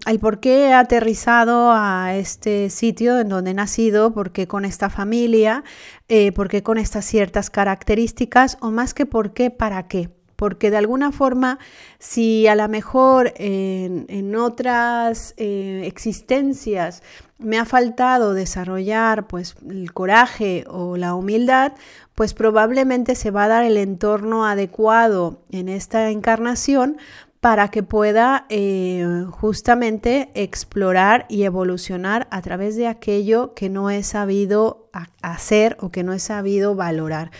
el 0.06 0.18
por 0.20 0.40
qué 0.40 0.68
he 0.68 0.72
aterrizado 0.74 1.72
a 1.72 2.14
este 2.14 2.68
sitio 2.70 3.18
en 3.18 3.30
donde 3.30 3.52
he 3.52 3.54
nacido, 3.54 4.12
por 4.12 4.32
qué 4.32 4.46
con 4.46 4.64
esta 4.64 4.90
familia, 4.90 5.64
eh, 6.08 6.32
por 6.32 6.48
qué 6.48 6.62
con 6.62 6.78
estas 6.78 7.06
ciertas 7.06 7.50
características, 7.50 8.58
o 8.60 8.70
más 8.70 8.92
que 8.94 9.06
por 9.06 9.32
qué, 9.32 9.50
para 9.50 9.88
qué. 9.88 10.10
Porque 10.36 10.70
de 10.70 10.76
alguna 10.76 11.12
forma, 11.12 11.58
si 11.98 12.46
a 12.46 12.54
lo 12.54 12.68
mejor 12.68 13.32
en, 13.36 14.34
otras 14.36 15.34
eh, 15.36 15.82
existencias 15.86 17.02
me 17.38 17.58
ha 17.58 17.64
faltado 17.64 18.34
desarrollar 18.34 19.26
pues 19.26 19.56
el 19.68 19.92
coraje 19.92 20.64
o 20.68 20.96
la 20.96 21.14
humildad, 21.14 21.72
pues 22.14 22.34
probablemente 22.34 23.14
se 23.14 23.30
va 23.30 23.44
a 23.44 23.48
dar 23.48 23.64
el 23.64 23.76
entorno 23.76 24.46
adecuado 24.46 25.42
en 25.50 25.68
esta 25.68 26.10
encarnación 26.10 26.96
para 27.44 27.68
que 27.68 27.82
pueda 27.82 28.46
eh, 28.48 29.26
justamente 29.30 30.30
explorar 30.32 31.26
y 31.28 31.42
evolucionar 31.42 32.26
a 32.30 32.40
través 32.40 32.74
de 32.76 32.86
aquello 32.86 33.52
que 33.52 33.68
no 33.68 33.90
he 33.90 34.02
sabido 34.02 34.88
hacer 35.20 35.76
o 35.80 35.90
que 35.90 36.04
no 36.04 36.14
he 36.14 36.20
sabido 36.20 36.74
valorar. 36.74 37.30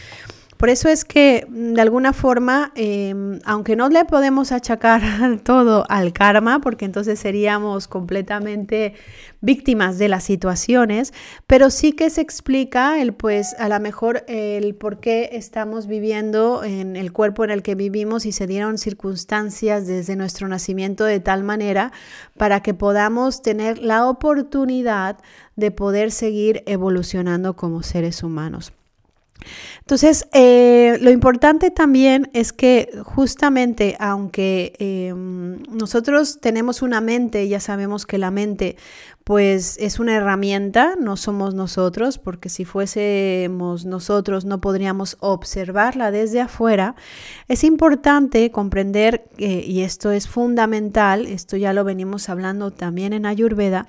Por 0.64 0.70
eso 0.70 0.88
es 0.88 1.04
que 1.04 1.46
mm, 1.46 1.74
de 1.74 1.82
alguna 1.82 2.14
forma, 2.14 2.72
em, 2.74 3.38
aunque 3.44 3.76
no 3.76 3.90
le 3.90 4.06
podemos 4.06 4.50
achacar 4.50 5.02
todo 5.44 5.84
al 5.90 6.14
karma, 6.14 6.62
porque 6.62 6.86
entonces 6.86 7.18
seríamos 7.18 7.86
completamente 7.86 8.94
víctimas 9.42 9.98
de 9.98 10.08
las 10.08 10.24
situaciones, 10.24 11.12
pero 11.46 11.68
sí 11.68 11.92
que 11.92 12.08
se 12.08 12.22
explica 12.22 12.98
el, 12.98 13.12
pues, 13.12 13.54
a 13.58 13.68
lo 13.68 13.78
mejor 13.78 14.24
el 14.26 14.74
por 14.74 15.00
qué 15.00 15.28
estamos 15.32 15.86
viviendo 15.86 16.64
en 16.64 16.96
el 16.96 17.12
cuerpo 17.12 17.44
en 17.44 17.50
el 17.50 17.62
que 17.62 17.74
vivimos 17.74 18.24
y 18.24 18.32
se 18.32 18.46
dieron 18.46 18.78
circunstancias 18.78 19.86
desde 19.86 20.16
nuestro 20.16 20.48
nacimiento 20.48 21.04
de 21.04 21.20
tal 21.20 21.44
manera 21.44 21.92
para 22.38 22.62
que 22.62 22.72
podamos 22.72 23.42
tener 23.42 23.80
la 23.80 24.08
oportunidad 24.08 25.18
de 25.56 25.70
poder 25.70 26.10
seguir 26.10 26.62
evolucionando 26.64 27.54
como 27.54 27.82
seres 27.82 28.22
humanos. 28.22 28.72
Entonces, 29.80 30.26
eh, 30.32 30.98
lo 31.00 31.10
importante 31.10 31.70
también 31.70 32.30
es 32.32 32.52
que 32.52 32.90
justamente, 33.04 33.96
aunque 33.98 34.74
em, 34.78 35.62
nosotros 35.70 36.40
tenemos 36.40 36.82
una 36.82 37.00
mente, 37.00 37.48
ya 37.48 37.60
sabemos 37.60 38.06
que 38.06 38.18
la 38.18 38.30
mente 38.30 38.76
pues 39.24 39.78
es 39.80 39.98
una 39.98 40.14
herramienta, 40.14 40.96
no 41.00 41.16
somos 41.16 41.54
nosotros, 41.54 42.18
porque 42.18 42.50
si 42.50 42.66
fuésemos 42.66 43.86
nosotros 43.86 44.44
no 44.44 44.60
podríamos 44.60 45.16
observarla 45.20 46.10
desde 46.10 46.42
afuera. 46.42 46.94
Es 47.48 47.64
importante 47.64 48.50
comprender, 48.50 49.24
y 49.38 49.80
esto 49.80 50.12
es 50.12 50.28
fundamental, 50.28 51.24
esto 51.24 51.56
ya 51.56 51.72
lo 51.72 51.84
venimos 51.84 52.28
hablando 52.28 52.70
también 52.70 53.14
en 53.14 53.24
Ayurveda, 53.24 53.88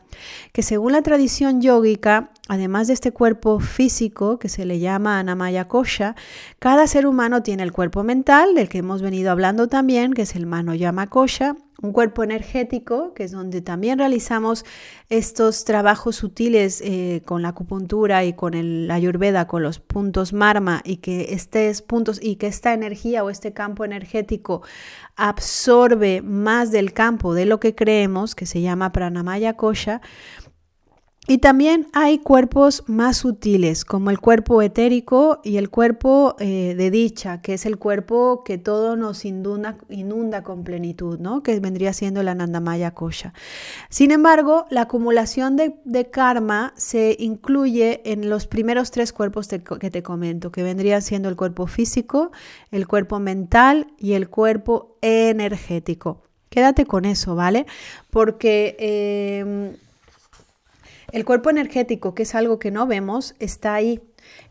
que 0.54 0.64
según 0.64 0.94
la 0.94 1.02
tradición 1.02 1.62
yógica, 1.62 2.32
además 2.48 2.88
de 2.88 2.94
este 2.94 3.12
cuerpo 3.12 3.60
físico 3.60 4.40
que 4.40 4.48
se 4.48 4.64
le 4.64 4.80
llama 4.80 5.20
Anamaya 5.20 5.68
Kosha, 5.68 6.16
cada 6.60 6.88
ser 6.88 7.06
humano 7.06 7.44
tiene 7.44 7.64
el 7.64 7.74
cuerpo 7.74 8.04
mental, 8.04 8.56
del 8.56 8.70
que 8.70 8.78
hemos 8.78 9.02
venido 9.02 9.32
hablando 9.32 9.68
también, 9.68 10.14
que 10.14 10.22
es 10.22 10.34
el 10.38 10.46
Mano 10.46 10.72
Kosha, 11.10 11.58
un 11.82 11.92
cuerpo 11.92 12.24
energético, 12.24 13.14
que 13.14 13.24
es 13.24 13.32
donde 13.32 13.62
también 13.62 14.00
realizamos 14.00 14.66
estos 15.10 15.66
trabajos 15.66 16.16
sutiles 16.16 16.82
eh, 16.82 17.22
con 17.26 17.42
la 17.42 17.50
acupuntura 17.50 18.24
y 18.24 18.34
con 18.34 18.54
el, 18.54 18.88
la 18.88 18.96
ayurveda, 18.96 19.48
con 19.48 19.62
los 19.62 19.80
puntos 19.80 20.34
marma, 20.34 20.82
y 20.86 20.98
que 20.98 21.34
estos 21.34 21.82
puntos 21.82 22.20
y 22.22 22.38
que 22.38 22.48
esta 22.48 22.74
energía 22.74 23.24
o 23.24 23.30
este 23.30 23.54
campo 23.54 23.84
energético 23.84 24.62
absorbe 25.16 26.22
más 26.22 26.72
del 26.72 26.94
campo 26.94 27.34
de 27.34 27.46
lo 27.46 27.60
que 27.60 27.76
creemos, 27.76 28.36
que 28.36 28.46
se 28.46 28.62
llama 28.62 28.92
pranamaya 28.92 29.54
kosha, 29.54 30.02
y 31.28 31.40
también 31.40 31.88
hay 31.94 32.20
cuerpos 32.20 32.84
más 32.86 33.18
sutiles, 33.18 33.84
como 33.84 34.12
el 34.12 34.20
cuerpo 34.20 34.62
etérico 34.62 35.42
y 35.44 35.58
el 35.58 35.72
cuerpo 35.72 36.36
eh, 36.40 36.76
de 36.78 36.92
dicha, 36.92 37.42
que 37.42 37.56
es 37.56 37.66
el 37.66 37.78
cuerpo 37.78 38.44
que 38.44 38.60
todo 38.60 38.96
nos 38.96 39.26
inunda, 39.26 40.44
con 40.44 40.64
plenitud, 40.64 41.20
¿no? 41.20 41.42
que 41.42 41.60
vendría 41.60 41.94
siendo 41.94 42.22
la 42.22 42.36
Nandamaya 42.36 42.92
Kosha. 42.92 43.34
Sin 43.90 44.12
embargo, 44.12 44.68
la 44.70 44.82
acumulación 44.82 45.56
de, 45.56 46.10
karma 46.12 46.74
se 46.76 47.16
incluye 47.20 48.02
en 48.06 48.30
los 48.30 48.46
primeros 48.46 48.92
tres 48.92 49.12
cuerpos 49.12 49.48
que 49.48 49.90
te 49.90 50.04
comento, 50.04 50.52
que 50.52 50.62
vendría 50.62 51.02
siendo 51.02 51.30
el 51.30 51.36
cuerpo 51.36 51.66
físico, 51.66 52.32
el 52.70 52.88
cuerpo 52.88 53.20
mental 53.20 53.88
y 53.98 54.14
el 54.14 54.30
cuerpo 54.30 54.98
energético. 55.02 56.22
Quédate 56.50 56.86
con 56.86 57.06
eso, 57.06 57.36
¿vale? 57.36 57.66
Porque 58.12 58.78
em, 58.80 59.76
el 61.16 61.24
cuerpo 61.24 61.50
energético, 61.50 62.14
que 62.14 62.24
es 62.24 62.36
algo 62.36 62.60
que 62.60 62.72
no 62.72 62.88
vemos, 62.88 63.36
está 63.40 63.74
ahí. 63.74 64.02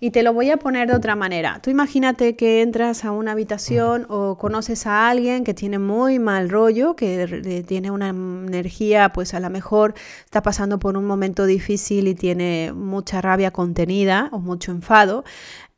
Y 0.00 0.12
te 0.12 0.22
lo 0.22 0.32
voy 0.32 0.48
a 0.50 0.56
poner 0.56 0.88
de 0.88 0.96
otra 0.96 1.14
manera. 1.14 1.60
Tú 1.60 1.68
imagínate 1.68 2.36
que 2.36 2.62
entras 2.62 3.04
a 3.04 3.10
una 3.10 3.32
habitación 3.32 4.06
o 4.08 4.38
conoces 4.38 4.86
a 4.86 5.10
alguien 5.10 5.44
que 5.44 5.52
tiene 5.52 5.78
muy 5.78 6.18
mal 6.18 6.48
rollo, 6.48 6.96
que 6.96 7.64
tiene 7.68 7.90
una 7.90 8.08
energía, 8.08 9.10
pues 9.12 9.34
a 9.34 9.40
lo 9.40 9.50
mejor 9.50 9.92
está 10.24 10.42
pasando 10.42 10.78
por 10.78 10.96
un 10.96 11.04
momento 11.04 11.44
difícil 11.44 12.08
y 12.08 12.14
tiene 12.14 12.72
mucha 12.74 13.20
rabia 13.20 13.50
contenida 13.50 14.30
o 14.32 14.38
mucho 14.38 14.72
enfado. 14.72 15.22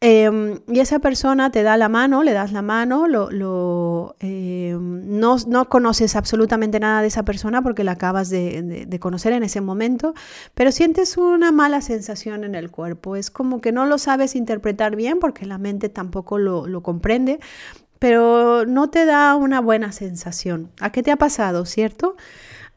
Em, 0.09 0.61
y 0.69 0.79
esa 0.79 1.01
persona 1.01 1.51
te 1.51 1.65
da 1.65 1.77
la 1.77 1.89
mano, 1.89 2.23
le 2.23 2.33
das 2.33 2.53
la 2.53 2.63
mano, 2.63 3.09
lo, 3.09 4.15
em, 4.21 5.19
no, 5.19 5.37
no, 5.49 5.69
conoces 5.69 6.15
absolutamente 6.15 6.79
nada 6.79 7.01
de 7.01 7.09
esa 7.09 7.25
persona 7.25 7.61
porque 7.61 7.83
la 7.83 7.93
acabas 7.93 8.31
de, 8.31 8.87
conocer 9.01 9.33
en 9.33 9.43
ese 9.43 9.61
momento, 9.61 10.15
pero 10.55 10.71
sientes 10.71 11.17
una 11.17 11.51
mala 11.51 11.81
sensación 11.81 12.45
en 12.45 12.55
el 12.55 12.71
cuerpo. 12.71 13.17
Es 13.17 13.33
como 13.33 13.61
que 13.61 13.73
no 13.73 13.85
lo 13.85 13.99
sabes 13.99 14.37
interpretar 14.37 14.95
bien 14.95 15.19
porque 15.19 15.45
la 15.45 15.59
mente 15.59 15.89
tampoco 15.89 16.39
lo, 16.39 16.69
lo 16.69 16.85
comprende, 16.85 17.41
pero 17.99 18.65
no 18.65 18.91
te 18.91 19.07
da 19.07 19.35
una 19.35 19.61
buena 19.61 19.91
sensación. 19.91 20.71
¿A 20.81 20.93
qué 20.93 21.03
te 21.03 21.11
ha 21.11 21.17
pasado, 21.17 21.65
cierto? 21.65 22.15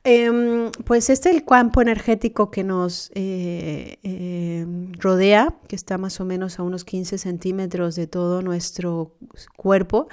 Em, 0.04 0.72
pues 0.86 1.10
este 1.10 1.30
es 1.30 1.36
el 1.36 1.46
campo 1.46 1.82
energético 1.82 2.52
que 2.52 2.64
nos 2.64 3.12
eh, 3.16 3.98
em, 4.04 4.94
rodea, 4.94 5.56
que 5.68 5.76
está 5.76 5.98
más 5.98 6.20
o 6.22 6.26
menos 6.26 6.58
a 6.60 6.64
unos 6.64 6.86
15 6.86 7.18
centímetros 7.18 7.96
de 7.96 8.08
todo 8.08 8.42
nuestro 8.42 9.16
cuerpo. 9.58 10.08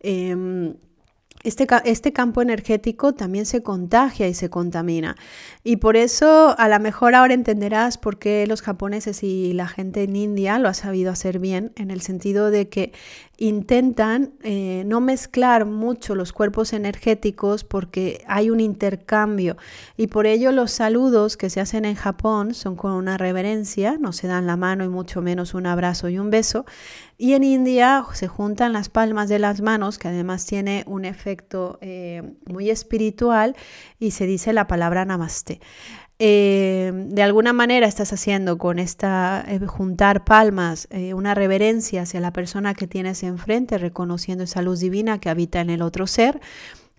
Em, 0.00 0.74
este, 1.44 1.68
este, 1.84 2.12
campo 2.12 2.42
energético 2.42 3.14
también 3.14 3.46
se 3.46 3.62
contagia 3.62 4.26
y 4.26 4.34
se 4.34 4.50
contamina. 4.50 5.16
Y 5.62 5.76
por 5.76 5.96
eso 5.96 6.56
a 6.58 6.68
lo 6.68 6.80
mejor 6.80 7.14
ahora 7.14 7.32
entenderás 7.32 7.96
por 7.96 8.18
qué 8.18 8.44
los 8.48 8.60
japoneses 8.60 9.22
y 9.22 9.52
la 9.52 9.68
gente 9.68 10.02
en 10.02 10.16
India 10.16 10.58
lo 10.58 10.68
ha 10.68 10.74
sabido 10.74 11.12
hacer 11.12 11.38
bien, 11.38 11.72
en 11.76 11.92
el 11.92 12.00
sentido 12.00 12.50
de 12.50 12.68
que 12.68 12.92
intentan 13.40 14.32
eh, 14.42 14.82
no 14.84 15.00
mezclar 15.00 15.64
mucho 15.64 16.16
los 16.16 16.32
cuerpos 16.32 16.72
energéticos 16.72 17.62
porque 17.62 18.24
hay 18.26 18.50
un 18.50 18.58
intercambio 18.58 19.56
y 19.96 20.08
por 20.08 20.26
ello 20.26 20.50
los 20.50 20.72
saludos 20.72 21.36
que 21.36 21.48
se 21.48 21.60
hacen 21.60 21.84
en 21.84 21.94
Japón 21.94 22.52
son 22.52 22.74
con 22.74 22.92
una 22.92 23.16
reverencia, 23.16 23.96
no 23.98 24.12
se 24.12 24.26
dan 24.26 24.48
la 24.48 24.56
mano 24.56 24.84
y 24.84 24.88
mucho 24.88 25.22
menos 25.22 25.54
un 25.54 25.66
abrazo 25.66 26.08
y 26.08 26.18
un 26.18 26.30
beso. 26.30 26.66
Y 27.16 27.34
en 27.34 27.44
India 27.44 28.04
se 28.12 28.26
juntan 28.26 28.72
las 28.72 28.88
palmas 28.88 29.28
de 29.28 29.38
las 29.38 29.60
manos, 29.60 29.98
que 29.98 30.08
además 30.08 30.44
tiene 30.46 30.84
un 30.86 31.04
efecto 31.04 31.78
eh, 31.80 32.22
muy 32.46 32.70
espiritual, 32.70 33.56
y 33.98 34.12
se 34.12 34.26
dice 34.26 34.52
la 34.52 34.66
palabra 34.66 35.04
namaste. 35.04 35.60
Eh, 36.20 36.90
de 36.92 37.22
alguna 37.22 37.52
manera 37.52 37.86
estás 37.86 38.12
haciendo 38.12 38.58
con 38.58 38.80
esta 38.80 39.44
eh, 39.46 39.60
juntar 39.66 40.24
palmas 40.24 40.88
eh, 40.90 41.14
una 41.14 41.32
reverencia 41.32 42.02
hacia 42.02 42.18
la 42.18 42.32
persona 42.32 42.74
que 42.74 42.88
tienes 42.88 43.22
enfrente, 43.22 43.78
reconociendo 43.78 44.42
esa 44.42 44.60
luz 44.60 44.80
divina 44.80 45.20
que 45.20 45.30
habita 45.30 45.60
en 45.60 45.70
el 45.70 45.80
otro 45.80 46.08
ser, 46.08 46.40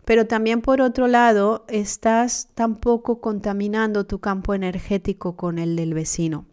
pero 0.05 0.25
también 0.25 0.61
por 0.61 0.79
otro 0.79 1.07
lado 1.07 1.65
estás 1.67 2.47
tampoco 2.55 3.19
contaminando 3.19 4.05
tu 4.05 4.19
campo 4.19 4.53
energético 4.53 5.35
con 5.35 5.59
el 5.59 5.75
del 5.75 5.93
vecino. 5.93 6.45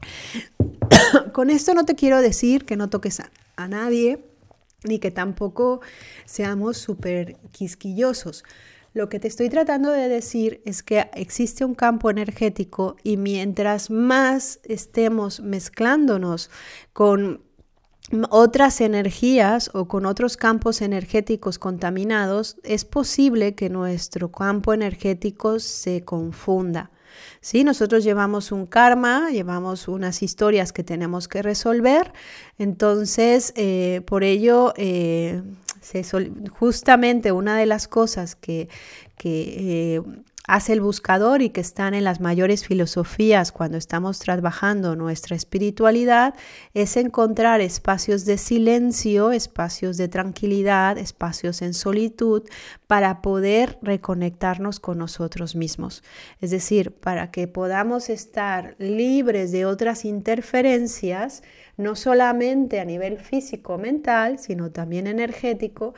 con 1.32 1.48
esto 1.48 1.72
no 1.72 1.86
te 1.86 1.94
quiero 1.94 2.20
decir 2.20 2.66
que 2.66 2.76
no 2.76 2.90
toques 2.90 3.22
a 3.56 3.68
nadie 3.68 4.22
ni 4.84 4.98
que 4.98 5.10
tampoco 5.10 5.80
seamos 6.26 6.76
súper 6.76 7.36
quisquillosos. 7.50 8.44
Lo 8.94 9.08
que 9.08 9.18
te 9.18 9.26
estoy 9.26 9.48
tratando 9.48 9.90
de 9.90 10.08
decir 10.08 10.62
es 10.64 10.84
que 10.84 11.10
existe 11.14 11.64
un 11.64 11.74
campo 11.74 12.10
energético 12.10 12.94
y 13.02 13.16
mientras 13.16 13.90
más 13.90 14.60
estemos 14.62 15.40
mezclándonos 15.40 16.48
con 16.92 17.42
otras 18.30 18.80
energías 18.80 19.68
o 19.74 19.88
con 19.88 20.06
otros 20.06 20.36
campos 20.36 20.80
energéticos 20.80 21.58
contaminados, 21.58 22.56
es 22.62 22.84
posible 22.84 23.56
que 23.56 23.68
nuestro 23.68 24.30
campo 24.30 24.72
energético 24.72 25.58
se 25.58 26.04
confunda. 26.04 26.92
¿sí? 27.40 27.64
Nosotros 27.64 28.04
llevamos 28.04 28.52
un 28.52 28.66
karma, 28.66 29.30
llevamos 29.30 29.88
unas 29.88 30.22
historias 30.22 30.72
que 30.72 30.84
tenemos 30.84 31.26
que 31.26 31.42
resolver, 31.42 32.12
entonces 32.58 33.52
eh, 33.56 34.02
por 34.06 34.22
ello 34.22 34.72
eh, 34.76 35.42
justamente 36.58 37.32
una 37.32 37.56
de 37.58 37.66
las 37.66 37.88
cosas 37.88 38.36
que, 38.36 38.68
eh, 39.22 40.00
hace 40.46 40.74
el 40.74 40.82
buscador 40.82 41.40
y 41.40 41.50
que 41.50 41.62
están 41.62 41.94
en 41.94 42.04
las 42.04 42.20
mayores 42.20 42.66
filosofías 42.66 43.50
cuando 43.50 43.78
estamos 43.78 44.18
trabajando 44.18 44.94
nuestra 44.94 45.36
espiritualidad 45.36 46.34
es 46.74 46.98
encontrar 46.98 47.62
espacios 47.62 48.26
de 48.26 48.36
silencio, 48.36 49.32
espacios 49.32 49.96
de 49.96 50.08
tranquilidad, 50.08 50.98
espacios 50.98 51.62
en 51.62 51.72
solitud 51.72 52.42
para 52.86 53.22
poder 53.22 53.78
reconectarnos 53.80 54.80
con 54.80 54.98
nosotros 54.98 55.56
mismos. 55.56 56.02
Es 56.40 56.50
decir, 56.50 56.92
para 56.92 57.30
que 57.30 57.48
podamos 57.48 58.10
estar 58.10 58.76
libres 58.78 59.50
de 59.50 59.64
otras 59.64 60.04
interferencias, 60.04 61.42
no 61.78 61.96
solamente 61.96 62.80
a 62.80 62.84
nivel 62.84 63.18
físico, 63.18 63.78
mental, 63.78 64.38
sino 64.38 64.70
también 64.70 65.06
energético, 65.06 65.94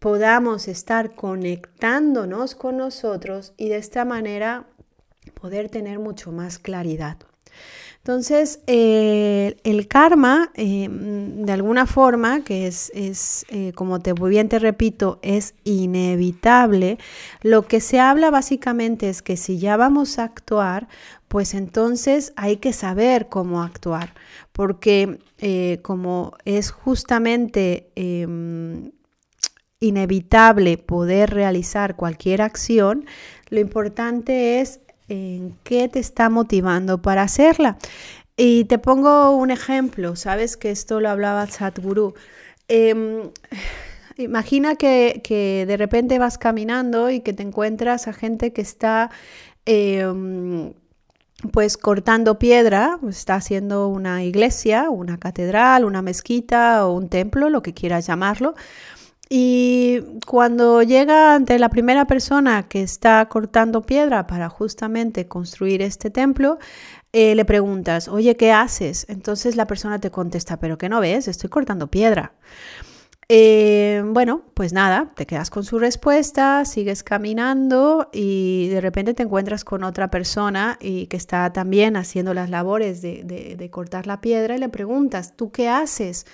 podamos 0.00 0.66
estar 0.66 1.14
conectándonos 1.14 2.56
con 2.56 2.78
nosotros 2.78 3.52
y 3.56 3.68
de 3.68 3.76
esta 3.76 4.04
manera 4.04 4.66
poder 5.34 5.68
tener 5.68 5.98
mucho 5.98 6.32
más 6.32 6.58
claridad. 6.58 7.18
Entonces, 7.98 8.60
eh, 8.66 9.58
el 9.62 9.86
karma, 9.86 10.50
eh, 10.54 10.88
de 10.90 11.52
alguna 11.52 11.84
forma, 11.84 12.42
que 12.44 12.66
es, 12.66 12.90
es 12.94 13.44
eh, 13.50 13.72
como 13.74 14.00
te 14.00 14.14
bien 14.14 14.48
te 14.48 14.58
repito, 14.58 15.18
es 15.20 15.54
inevitable, 15.64 16.96
lo 17.42 17.66
que 17.66 17.80
se 17.80 18.00
habla 18.00 18.30
básicamente 18.30 19.10
es 19.10 19.20
que 19.20 19.36
si 19.36 19.58
ya 19.58 19.76
vamos 19.76 20.18
a 20.18 20.24
actuar, 20.24 20.88
pues 21.28 21.52
entonces 21.52 22.32
hay 22.36 22.56
que 22.56 22.72
saber 22.72 23.28
cómo 23.28 23.62
actuar, 23.62 24.14
porque 24.52 25.18
como 25.82 26.32
es 26.44 26.70
justamente 26.70 27.90
em, 27.96 28.90
inevitable 29.80 30.76
poder 30.78 31.30
realizar 31.30 31.96
cualquier 31.96 32.42
acción, 32.42 33.06
lo 33.48 33.60
importante 33.60 34.60
es 34.60 34.80
en 35.08 35.56
qué 35.64 35.88
te 35.88 35.98
está 35.98 36.28
motivando 36.30 37.02
para 37.02 37.22
hacerla. 37.22 37.78
Y 38.36 38.64
te 38.64 38.78
pongo 38.78 39.32
un 39.32 39.50
ejemplo, 39.50 40.16
sabes 40.16 40.56
que 40.56 40.70
esto 40.70 41.00
lo 41.00 41.10
hablaba 41.10 41.46
Sadhguru. 41.46 42.14
Em, 42.68 43.30
imagina 44.16 44.76
que, 44.76 45.64
de 45.66 45.76
repente 45.76 46.18
vas 46.18 46.38
caminando 46.38 47.10
y 47.10 47.20
que 47.20 47.32
te 47.32 47.42
encuentras 47.42 48.06
a 48.08 48.12
gente 48.12 48.52
que 48.52 48.62
está 48.62 49.10
em, 49.66 50.72
pues 51.52 51.76
cortando 51.76 52.38
piedra, 52.38 52.98
está 53.08 53.34
haciendo 53.36 53.88
una 53.88 54.24
iglesia, 54.24 54.90
una 54.90 55.18
catedral, 55.18 55.84
una 55.84 56.02
mezquita 56.02 56.86
o 56.86 56.94
un 56.94 57.08
templo, 57.08 57.50
lo 57.50 57.62
que 57.62 57.74
quieras 57.74 58.06
llamarlo. 58.06 58.54
Y 59.32 60.00
cuando 60.26 60.82
llega 60.82 61.36
ante 61.36 61.56
la 61.60 61.68
primera 61.68 62.04
persona 62.06 62.66
que 62.68 62.82
está 62.82 63.24
cortando 63.28 63.82
piedra 63.82 64.26
para 64.26 64.48
justamente 64.48 65.28
construir 65.28 65.82
este 65.82 66.10
templo, 66.10 66.58
eh, 67.12 67.36
le 67.36 67.44
preguntas, 67.44 68.08
oye, 68.08 68.36
¿qué 68.36 68.50
haces? 68.50 69.06
Entonces 69.08 69.54
la 69.54 69.68
persona 69.68 70.00
te 70.00 70.10
contesta, 70.10 70.58
pero 70.58 70.78
¿qué 70.78 70.88
no 70.88 71.00
ves? 71.00 71.28
Estoy 71.28 71.48
cortando 71.48 71.86
piedra. 71.86 72.32
Eh, 73.28 74.02
bueno, 74.04 74.42
pues 74.54 74.72
nada, 74.72 75.12
te 75.14 75.26
quedas 75.26 75.50
con 75.50 75.62
su 75.62 75.78
respuesta, 75.78 76.64
sigues 76.64 77.04
caminando 77.04 78.08
y 78.12 78.66
de 78.70 78.80
repente 78.80 79.14
te 79.14 79.22
encuentras 79.22 79.62
con 79.62 79.84
otra 79.84 80.10
persona 80.10 80.76
y 80.80 81.06
que 81.06 81.16
está 81.16 81.52
también 81.52 81.96
haciendo 81.96 82.34
las 82.34 82.50
labores 82.50 83.00
de, 83.00 83.22
de 83.56 83.70
cortar 83.70 84.08
la 84.08 84.20
piedra 84.20 84.56
y 84.56 84.58
le 84.58 84.68
preguntas, 84.68 85.36
¿tú 85.36 85.52
qué 85.52 85.68
haces? 85.68 86.26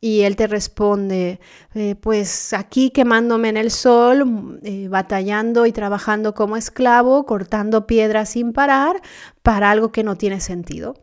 Y 0.00 0.22
él 0.22 0.36
te 0.36 0.46
responde, 0.46 1.40
eh, 1.74 1.94
pues 1.94 2.52
aquí 2.52 2.90
quemándome 2.90 3.48
en 3.48 3.56
el 3.56 3.70
sol, 3.70 4.60
eh, 4.62 4.88
batallando 4.88 5.64
y 5.64 5.72
trabajando 5.72 6.34
como 6.34 6.56
esclavo, 6.56 7.24
cortando 7.24 7.86
piedras 7.86 8.30
sin 8.30 8.52
parar 8.52 9.00
para 9.42 9.70
algo 9.70 9.92
que 9.92 10.04
no 10.04 10.16
tiene 10.16 10.40
sentido. 10.40 10.94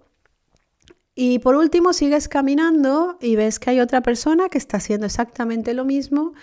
Y 1.16 1.40
por 1.40 1.56
último 1.56 1.94
sigues 1.94 2.28
caminando 2.28 3.18
y 3.20 3.36
ves 3.36 3.60
que 3.60 3.72
hay 3.72 3.80
otra 3.80 4.02
persona 4.02 4.50
que 4.50 4.58
está 4.58 4.78
haciendo 4.78 5.06
exactamente 5.06 5.74
lo 5.74 5.84
mismo 5.84 6.34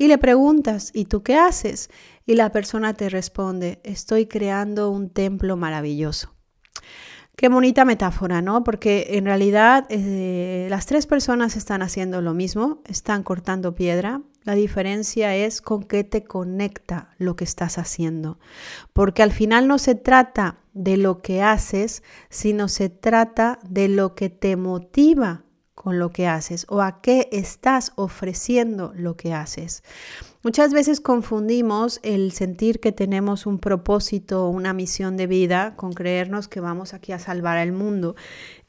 y 0.00 0.08
le 0.08 0.16
preguntas, 0.18 0.90
¿y 0.94 1.04
tú 1.04 1.22
qué 1.22 1.36
haces? 1.36 1.90
Y 2.24 2.34
la 2.34 2.50
persona 2.52 2.94
te 2.94 3.10
responde, 3.10 3.80
estoy 3.84 4.26
creando 4.26 4.90
un 4.90 5.10
templo 5.10 5.56
maravilloso. 5.56 6.34
Qué 7.40 7.48
bonita 7.48 7.86
metáfora, 7.86 8.42
¿no? 8.42 8.64
Porque 8.64 9.12
en 9.12 9.24
realidad 9.24 9.86
eh, 9.88 10.66
las 10.68 10.84
tres 10.84 11.06
personas 11.06 11.56
están 11.56 11.80
haciendo 11.80 12.20
lo 12.20 12.34
mismo, 12.34 12.82
están 12.84 13.22
cortando 13.22 13.74
piedra. 13.74 14.20
La 14.42 14.54
diferencia 14.54 15.34
es 15.34 15.62
con 15.62 15.84
qué 15.84 16.04
te 16.04 16.22
conecta 16.22 17.14
lo 17.16 17.36
que 17.36 17.44
estás 17.44 17.78
haciendo. 17.78 18.38
Porque 18.92 19.22
al 19.22 19.32
final 19.32 19.68
no 19.68 19.78
se 19.78 19.94
trata 19.94 20.58
de 20.74 20.98
lo 20.98 21.22
que 21.22 21.40
haces, 21.40 22.02
sino 22.28 22.68
se 22.68 22.90
trata 22.90 23.58
de 23.66 23.88
lo 23.88 24.14
que 24.14 24.28
te 24.28 24.56
motiva 24.56 25.44
con 25.74 25.98
lo 25.98 26.10
que 26.10 26.26
haces 26.26 26.66
o 26.68 26.82
a 26.82 27.00
qué 27.00 27.30
estás 27.32 27.92
ofreciendo 27.96 28.92
lo 28.94 29.16
que 29.16 29.32
haces. 29.32 29.82
Muchas 30.42 30.72
veces 30.72 31.02
confundimos 31.02 32.00
el 32.02 32.32
sentir 32.32 32.80
que 32.80 32.92
tenemos 32.92 33.44
un 33.44 33.58
propósito, 33.58 34.48
una 34.48 34.72
misión 34.72 35.18
de 35.18 35.26
vida, 35.26 35.76
con 35.76 35.92
creernos 35.92 36.48
que 36.48 36.60
vamos 36.60 36.94
aquí 36.94 37.12
a 37.12 37.18
salvar 37.18 37.58
al 37.58 37.72
mundo. 37.72 38.16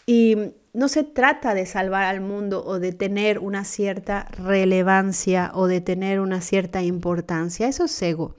Y 0.06 0.36
no 0.74 0.90
se 0.90 1.04
trata 1.04 1.54
de 1.54 1.66
salvar 1.66 2.04
al 2.04 2.20
mundo 2.20 2.62
o 2.66 2.78
de 2.80 2.92
tener 2.92 3.40
una 3.40 3.64
cierta 3.64 4.28
relevancia 4.38 5.52
o 5.54 5.68
de 5.68 5.80
tener 5.80 6.20
una 6.20 6.42
cierta 6.42 6.84
importancia. 6.84 7.70
Eso 7.70 7.86
es 7.86 8.02
ego. 8.02 8.36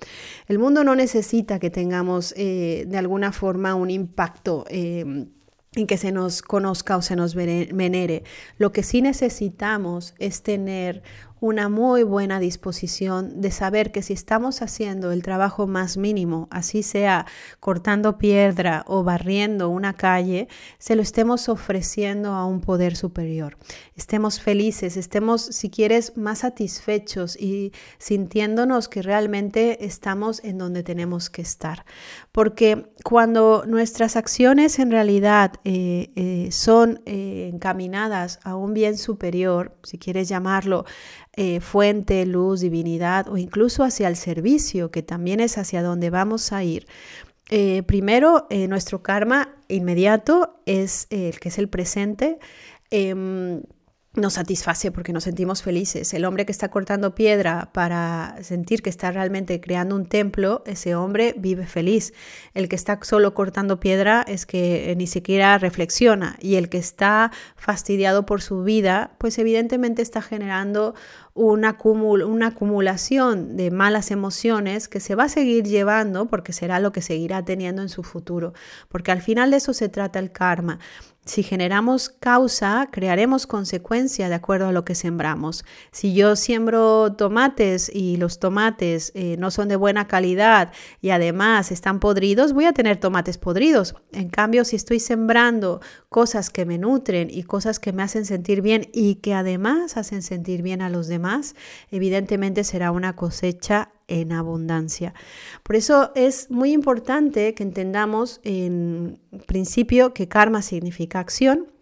El 0.47 0.59
mundo 0.59 0.85
no 0.85 0.95
necesita 0.95 1.59
que 1.59 1.71
tengamos 1.71 2.35
eh, 2.37 2.85
de 2.87 2.99
alguna 2.99 3.33
forma 3.33 3.75
un 3.75 3.88
impacto. 3.88 4.66
Eh, 4.68 5.27
en 5.75 5.87
que 5.87 5.97
se 5.97 6.12
nos 6.12 6.42
conozca 6.42 6.99
o 6.99 7.01
se 7.01 7.16
nos 7.16 7.35
venere. 7.35 8.25
Lo 8.59 8.73
que 8.73 8.83
sí 8.83 9.01
necesitamos 9.01 10.14
es 10.18 10.42
tener 10.42 11.03
una 11.42 11.68
muy 11.68 12.05
buena 12.05 12.38
disposición 12.38 13.40
de 13.40 13.50
saber 13.50 13.90
que 13.90 14.00
si 14.02 14.12
estamos 14.12 14.62
haciendo 14.62 15.11
el 15.11 15.24
trabajo 15.24 15.66
más 15.66 15.96
mínimo, 15.96 16.46
así 16.52 16.85
sea 16.85 17.26
cortando 17.59 18.16
piedra 18.16 18.85
o 18.87 19.02
barriendo 19.02 19.68
una 19.68 19.92
calle, 19.94 20.46
se 20.78 20.94
lo 20.94 21.02
estemos 21.02 21.48
ofreciendo 21.48 22.35
a 22.35 22.46
un 22.46 22.61
poder 22.61 22.94
superior. 22.94 23.59
Estemos 23.96 24.40
felices, 24.40 24.96
estemos, 24.96 25.42
si 25.42 25.68
quieres, 25.68 26.16
más 26.16 26.38
satisfechos 26.38 27.37
y 27.37 27.72
sintiéndonos 27.98 28.88
que 28.88 29.02
realmente 29.02 29.85
estamos 29.85 30.44
en 30.44 30.59
donde 30.59 30.85
tenemos 30.85 31.28
que 31.28 31.42
estar. 31.42 31.85
Porque 32.31 32.92
cuando 33.02 33.64
nuestras 33.66 34.14
acciones 34.14 34.78
en 34.78 34.92
realidad 34.92 35.55
eh, 35.64 36.12
eh, 36.14 36.52
son 36.52 37.02
eh, 37.05 37.50
encaminadas 37.52 38.38
a 38.44 38.55
un 38.55 38.74
bien 38.74 38.96
superior, 38.96 39.76
si 39.83 39.98
quieres 39.98 40.28
llamarlo, 40.28 40.85
eh, 41.35 41.61
fuente, 41.61 42.27
luz, 42.27 42.61
divinidad 42.61 43.29
o 43.29 43.38
incluso 43.38 43.85
hacia 43.85 44.09
el 44.09 44.16
servicio, 44.16 44.90
que 44.90 45.03
también 45.03 45.40
es 45.40 45.57
hacia 45.57 45.83
donde 45.83 46.11
vamos 46.11 46.53
a 46.53 46.62
ir. 46.62 46.87
Eh, 47.49 47.83
primero, 47.85 48.47
eh, 48.51 48.68
nuestro 48.68 49.03
karma 49.03 49.49
inmediato 49.68 50.61
es 50.66 51.07
el 51.11 51.40
que 51.40 51.49
es 51.49 51.59
el 51.59 51.68
presente. 51.68 52.38
Nos 54.14 54.35
satisface 54.35 54.90
porque 54.90 55.14
nos 55.14 55.25
sentimos 55.25 55.62
felices. 55.62 56.12
El 56.12 56.27
hombre 56.27 56.44
que 56.44 56.53
está 56.53 56.68
cortando 56.70 57.14
piedra 57.14 57.70
para 57.72 58.37
sentir 58.42 58.83
que 58.83 58.90
está 58.90 59.11
realmente 59.11 59.59
creando 59.59 59.96
un 59.96 60.05
templo, 60.05 60.62
ese 60.66 60.94
hombre 60.94 61.35
vive 61.38 61.66
feliz. 61.66 62.12
El 62.53 62.68
que 62.68 62.77
está 62.77 62.98
solo 63.01 63.33
cortando 63.33 63.81
piedra 63.81 64.22
es 64.29 64.44
que 64.44 64.92
ni 64.98 65.07
siquiera 65.07 65.57
reflexiona 65.57 66.37
y 66.42 66.57
el 66.57 66.68
que 66.68 66.77
está 66.77 67.33
fastidiado 67.57 68.27
por 68.27 68.42
su 68.42 68.62
vida, 68.62 69.12
pues 69.16 69.38
evidentemente 69.38 70.03
está 70.03 70.20
generando 70.20 70.94
una, 71.35 71.79
una 71.83 72.47
acumulación 72.49 73.57
de 73.57 73.71
malas 73.71 74.11
emociones 74.11 74.88
que 74.88 75.01
se 75.01 75.14
va 75.14 75.25
a 75.25 75.29
seguir 75.29 75.64
llevando 75.64 76.27
porque 76.27 76.53
será 76.53 76.81
lo 76.81 76.92
que 76.92 77.03
seguirá 77.03 77.45
teniendo 77.45 77.83
en 77.83 77.88
su 77.88 78.03
futuro. 78.03 78.53
Porque 78.88 79.12
al 79.12 79.23
final 79.23 79.51
de 79.51 79.57
eso 79.59 79.73
se 79.73 79.88
trata 79.88 80.18
el 80.18 80.33
karma. 80.33 80.79
Si 81.25 81.45
generamos 81.45 82.09
causa, 82.09 82.88
crearemos 82.90 83.47
consecuencia 83.47 84.29
de 84.29 84.35
acuerdo 84.35 84.66
a 84.66 84.73
lo 84.73 84.85
que 84.85 84.97
sembramos. 84.97 85.64
Si 85.92 86.14
yo 86.14 86.35
siembro 86.35 87.12
tomates 87.12 87.88
y 87.95 88.16
los 88.16 88.40
tomates 88.40 89.12
eh, 89.14 89.37
no 89.38 89.53
son 89.53 89.68
de 89.68 89.77
buena 89.77 90.09
calidad 90.09 90.73
y 91.01 91.11
además 91.11 91.71
están 91.71 92.01
podridos, 92.01 92.53
voy 92.53 92.64
a 92.64 92.73
tener 92.73 92.97
tomates 92.97 93.38
podridos. 93.38 93.95
En 94.11 94.31
cambio, 94.31 94.64
si 94.64 94.75
estoy 94.75 94.99
sembrando 94.99 95.81
cosas 96.09 96.51
que 96.51 96.66
me 96.66 96.77
nutren 96.77 97.29
y 97.31 97.45
cosas 97.45 97.79
que 97.79 97.92
me 97.92 98.03
hacen 98.03 98.25
sentir 98.25 98.61
bien 98.61 98.88
y 98.92 99.16
que 99.16 99.33
además 99.33 99.97
hacen 99.97 100.23
sentir 100.23 100.62
bien 100.62 100.83
a 100.83 100.90
los 100.90 101.07
demás, 101.07 101.22
evidentemente 101.91 102.65
será 102.65 102.91
una 102.91 103.17
cosecha 103.17 103.91
en 104.09 104.33
abundancia. 104.33 105.15
Por 105.63 105.77
eso 105.77 106.13
es 106.15 106.51
muy 106.51 106.73
importante 106.73 107.55
que 107.55 107.63
entendamos 107.63 108.41
en 108.45 109.19
principio 109.47 110.13
que 110.13 110.29
karma 110.29 110.63
significa 110.63 111.21
acción, 111.21 111.73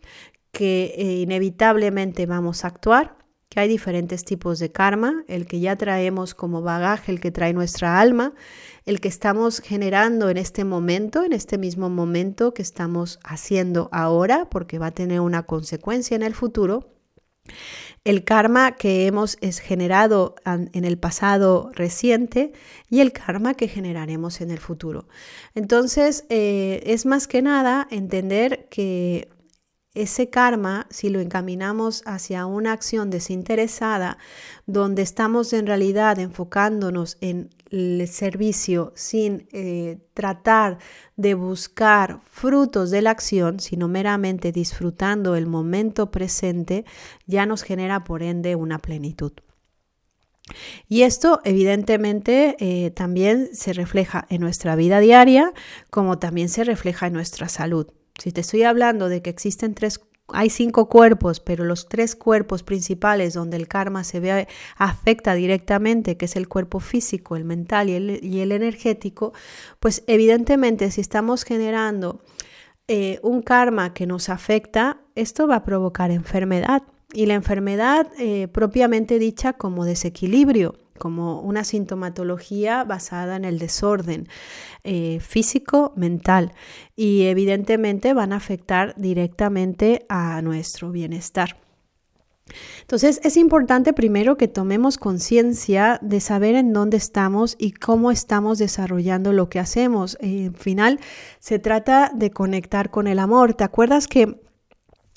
que 0.52 0.94
eh, 0.96 1.20
inevitablemente 1.20 2.26
vamos 2.26 2.64
a 2.64 2.68
actuar 2.68 3.20
que 3.50 3.58
hay 3.58 3.68
diferentes 3.68 4.24
tipos 4.24 4.60
de 4.60 4.70
karma, 4.70 5.24
el 5.26 5.44
que 5.46 5.58
ya 5.58 5.74
traemos 5.74 6.34
como 6.36 6.62
bagaje, 6.62 7.10
el 7.10 7.20
que 7.20 7.32
trae 7.32 7.52
nuestra 7.52 8.00
alma, 8.00 8.32
el 8.86 9.00
que 9.00 9.08
estamos 9.08 9.58
generando 9.58 10.30
en 10.30 10.36
este 10.36 10.62
momento, 10.62 11.24
en 11.24 11.32
este 11.32 11.58
mismo 11.58 11.90
momento 11.90 12.54
que 12.54 12.62
estamos 12.62 13.18
haciendo 13.24 13.88
ahora, 13.90 14.48
porque 14.48 14.78
va 14.78 14.86
a 14.86 14.90
tener 14.92 15.18
una 15.18 15.42
consecuencia 15.42 16.14
en 16.14 16.22
el 16.22 16.34
futuro. 16.34 16.94
El 18.04 18.24
karma 18.24 18.72
que 18.72 19.06
hemos 19.06 19.36
generado 19.60 20.34
en 20.46 20.84
el 20.84 20.98
pasado 20.98 21.70
reciente 21.74 22.52
y 22.88 23.00
el 23.00 23.12
karma 23.12 23.54
que 23.54 23.68
generaremos 23.68 24.40
en 24.40 24.50
el 24.50 24.58
futuro. 24.58 25.06
Entonces, 25.54 26.24
eh, 26.30 26.82
es 26.86 27.04
más 27.04 27.28
que 27.28 27.42
nada 27.42 27.86
entender 27.90 28.68
que 28.70 29.28
ese 29.94 30.30
karma, 30.30 30.86
si 30.90 31.08
lo 31.08 31.20
encaminamos 31.20 32.02
hacia 32.06 32.46
una 32.46 32.72
acción 32.72 33.10
desinteresada, 33.10 34.18
donde 34.66 35.02
estamos 35.02 35.52
en 35.52 35.66
realidad 35.66 36.18
enfocándonos 36.20 37.18
en 37.20 37.50
el 37.70 38.06
servicio 38.08 38.92
sin 38.94 39.48
eh, 39.52 39.98
tratar 40.14 40.78
de 41.16 41.34
buscar 41.34 42.20
frutos 42.24 42.90
de 42.90 43.02
la 43.02 43.10
acción, 43.10 43.58
sino 43.58 43.88
meramente 43.88 44.52
disfrutando 44.52 45.34
el 45.34 45.46
momento 45.46 46.10
presente, 46.10 46.84
ya 47.26 47.46
nos 47.46 47.62
genera 47.62 48.04
por 48.04 48.22
ende 48.22 48.54
una 48.54 48.78
plenitud. 48.78 49.32
Y 50.88 51.02
esto 51.02 51.40
evidentemente 51.44 52.56
eh, 52.58 52.90
también 52.90 53.50
se 53.54 53.72
refleja 53.72 54.26
en 54.30 54.40
nuestra 54.40 54.74
vida 54.76 55.00
diaria, 55.00 55.52
como 55.90 56.18
también 56.18 56.48
se 56.48 56.64
refleja 56.64 57.06
en 57.06 57.12
nuestra 57.12 57.48
salud. 57.48 57.88
Si 58.20 58.32
te 58.32 58.42
estoy 58.42 58.64
hablando 58.64 59.08
de 59.08 59.22
que 59.22 59.30
existen 59.30 59.74
tres, 59.74 60.00
hay 60.28 60.50
cinco 60.50 60.90
cuerpos, 60.90 61.40
pero 61.40 61.64
los 61.64 61.88
tres 61.88 62.14
cuerpos 62.14 62.62
principales 62.62 63.32
donde 63.32 63.56
el 63.56 63.66
karma 63.66 64.04
se 64.04 64.20
ve 64.20 64.46
afecta 64.76 65.34
directamente, 65.34 66.18
que 66.18 66.26
es 66.26 66.36
el 66.36 66.46
cuerpo 66.46 66.80
físico, 66.80 67.34
el 67.34 67.44
mental 67.44 67.88
y 67.88 68.40
el, 68.40 68.52
energético, 68.52 69.32
pues 69.80 70.04
evidentemente 70.06 70.90
si 70.90 71.00
estamos 71.00 71.44
generando 71.44 72.20
eh, 72.88 73.20
un 73.22 73.40
karma 73.40 73.94
que 73.94 74.06
nos 74.06 74.28
afecta, 74.28 75.00
esto 75.14 75.48
va 75.48 75.56
a 75.56 75.64
provocar 75.64 76.10
enfermedad. 76.10 76.82
Y 77.12 77.24
la 77.24 77.34
enfermedad 77.34 78.06
eh, 78.18 78.48
propiamente 78.48 79.18
dicha 79.18 79.54
como 79.54 79.86
desequilibrio 79.86 80.76
como 81.00 81.40
una 81.40 81.64
sintomatología 81.64 82.84
basada 82.84 83.34
en 83.34 83.44
el 83.44 83.58
desorden 83.58 84.28
eh, 84.84 85.18
físico, 85.18 85.92
mental 85.96 86.52
y 86.94 87.22
evidentemente 87.22 88.14
van 88.14 88.32
a 88.32 88.36
afectar 88.36 88.94
directamente 88.96 90.06
a 90.08 90.40
nuestro 90.42 90.92
bienestar. 90.92 91.56
Entonces 92.82 93.20
es 93.22 93.36
importante 93.36 93.92
primero 93.92 94.36
que 94.36 94.48
tomemos 94.48 94.98
conciencia 94.98 95.98
de 96.02 96.20
saber 96.20 96.54
en 96.54 96.72
dónde 96.72 96.96
estamos 96.96 97.56
y 97.58 97.72
cómo 97.72 98.10
estamos 98.10 98.58
desarrollando 98.58 99.32
lo 99.32 99.48
que 99.48 99.58
hacemos. 99.58 100.18
En 100.20 100.54
final, 100.54 101.00
se 101.38 101.58
trata 101.58 102.12
de 102.14 102.30
conectar 102.30 102.90
con 102.90 103.06
el 103.06 103.18
amor. 103.18 103.54
¿Te 103.54 103.64
acuerdas 103.64 104.08
que 104.08 104.40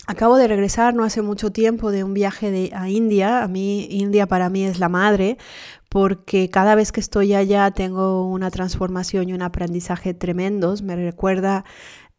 Acabo 0.06 0.36
de 0.36 0.50
regresar 0.50 0.94
no 0.94 1.06
hace 1.06 1.22
mucho 1.22 1.52
tiempo 1.52 1.90
de 1.90 2.04
un 2.04 2.14
viaje 2.14 2.72
a 2.74 2.90
India. 2.90 3.42
A 3.42 3.48
mí 3.48 3.88
India 3.90 4.28
para 4.28 4.50
mí 4.50 4.66
es 4.66 4.80
la 4.80 4.90
madre 4.90 5.38
porque 5.88 6.50
cada 6.50 6.76
vez 6.76 6.92
que 6.92 7.00
estoy 7.00 7.36
allá 7.36 7.72
tengo 7.72 8.28
una 8.28 8.52
transformación 8.52 9.30
y 9.30 9.34
un 9.34 9.42
aprendizaje 9.42 10.14
tremendos. 10.14 10.82
Me 10.82 10.96
recuerda 10.98 11.64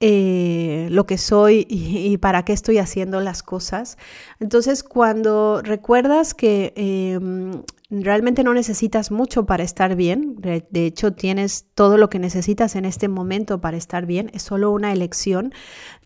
eh, 0.01 0.89
lo 0.91 1.07
que 1.07 1.19
soy 1.19 1.67
y, 1.69 2.17
para 2.19 2.45
qué 2.45 2.53
estoy 2.53 2.79
haciendo 2.79 3.21
las 3.21 3.43
cosas. 3.43 3.99
Entonces, 4.41 4.83
cuando 4.83 5.61
recuerdas 5.63 6.35
que 6.35 6.73
em, 6.77 7.63
realmente 8.03 8.45
no 8.45 8.55
necesitas 8.55 9.11
mucho 9.11 9.47
para 9.47 9.63
estar 9.63 9.97
bien, 9.97 10.37
de, 10.37 10.87
hecho 10.87 11.13
tienes 11.13 11.67
todo 11.75 11.97
lo 11.97 12.09
que 12.09 12.19
necesitas 12.19 12.77
en 12.77 12.85
este 12.85 13.09
momento 13.09 13.61
para 13.61 13.77
estar 13.77 14.07
bien, 14.07 14.31
es 14.35 14.43
solo 14.43 14.71
una 14.71 14.93
elección, 14.93 15.53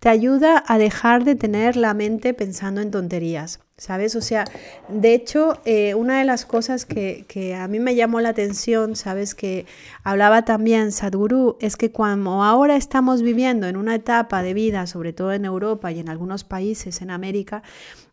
te 0.01 0.09
ayuda 0.09 0.63
a 0.67 0.79
dejar 0.79 1.25
de 1.25 1.35
tener 1.35 1.77
la 1.77 1.95
mente 1.95 2.35
pensando 2.35 2.81
en 2.81 2.91
tonterías. 2.91 3.61
¿Sabes? 3.77 4.17
O 4.17 4.21
sea, 4.21 4.45
de 4.89 5.15
hecho, 5.15 5.61
eh, 5.65 5.95
una 5.95 6.19
de 6.19 6.25
las 6.25 6.45
cosas 6.45 6.85
que, 6.85 7.25
que, 7.29 7.55
a 7.55 7.69
mí 7.69 7.79
me 7.79 7.95
llamó 7.95 8.21
la 8.21 8.31
atención, 8.31 8.97
¿sabes? 8.97 9.37
Que 9.37 9.67
hablaba 10.03 10.45
también 10.45 10.91
Sadhguru, 10.91 11.57
es 11.61 11.77
que 11.77 11.93
cuando 11.93 12.43
ahora 12.43 12.75
estamos 12.75 13.23
viviendo 13.23 13.69
en 13.69 13.77
una 13.77 13.95
etapa 13.95 14.43
de 14.43 14.53
vida, 14.53 14.89
sobre 14.89 15.13
todo 15.13 15.33
en 15.33 15.45
Europa 15.45 15.93
y 15.93 16.01
en 16.01 16.09
algunos 16.09 16.43
países 16.43 17.03
en 17.03 17.13
América, 17.13 17.63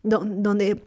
donde 0.04 0.84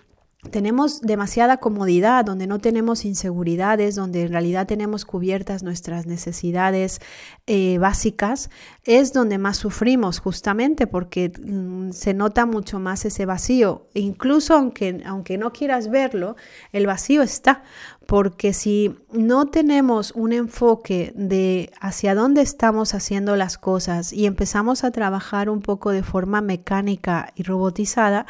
tenemos 0.51 1.01
demasiada 1.01 1.57
comodidad, 1.57 2.25
donde 2.25 2.47
no 2.47 2.61
tenemos 2.61 3.05
inseguridades, 3.05 3.97
donde 3.97 4.23
en 4.23 4.29
realidad 4.29 4.69
tenemos 4.69 5.05
cubiertas 5.05 5.65
nuestras 5.65 6.07
necesidades 6.07 7.01
eh, 7.49 7.79
básicas, 7.79 8.49
es 8.85 9.13
donde 9.13 9.39
más 9.39 9.57
sufrimos 9.57 10.21
justamente 10.21 10.87
porque 10.87 11.33
mm, 11.43 11.91
se 11.91 12.15
nota 12.15 12.47
mucho 12.47 12.79
más 12.79 13.05
ese 13.05 13.27
vacío. 13.27 13.89
incluso 13.95 14.55
aunque, 14.55 15.03
aunque 15.05 15.39
no 15.39 15.53
quieras 15.53 15.91
verlo, 15.91 16.37
el 16.73 16.87
vacío 16.87 17.23
está, 17.23 17.65
porque 18.07 18.55
si 18.55 18.97
no 19.13 19.47
tenemos 19.47 20.13
un 20.13 20.33
enfoque 20.33 21.13
de 21.17 21.71
hacia 21.81 22.15
dónde 22.15 22.43
estamos 22.43 22.95
haciendo 22.95 23.35
las 23.35 23.59
cosas 23.59 24.13
y 24.13 24.25
empezamos 24.27 24.85
a 24.85 24.93
trabajar 24.93 25.51
un 25.51 25.61
poco 25.61 25.91
de 25.91 26.03
forma 26.03 26.41
mecánica 26.41 27.33
y 27.35 27.43
robotizada, 27.43 28.25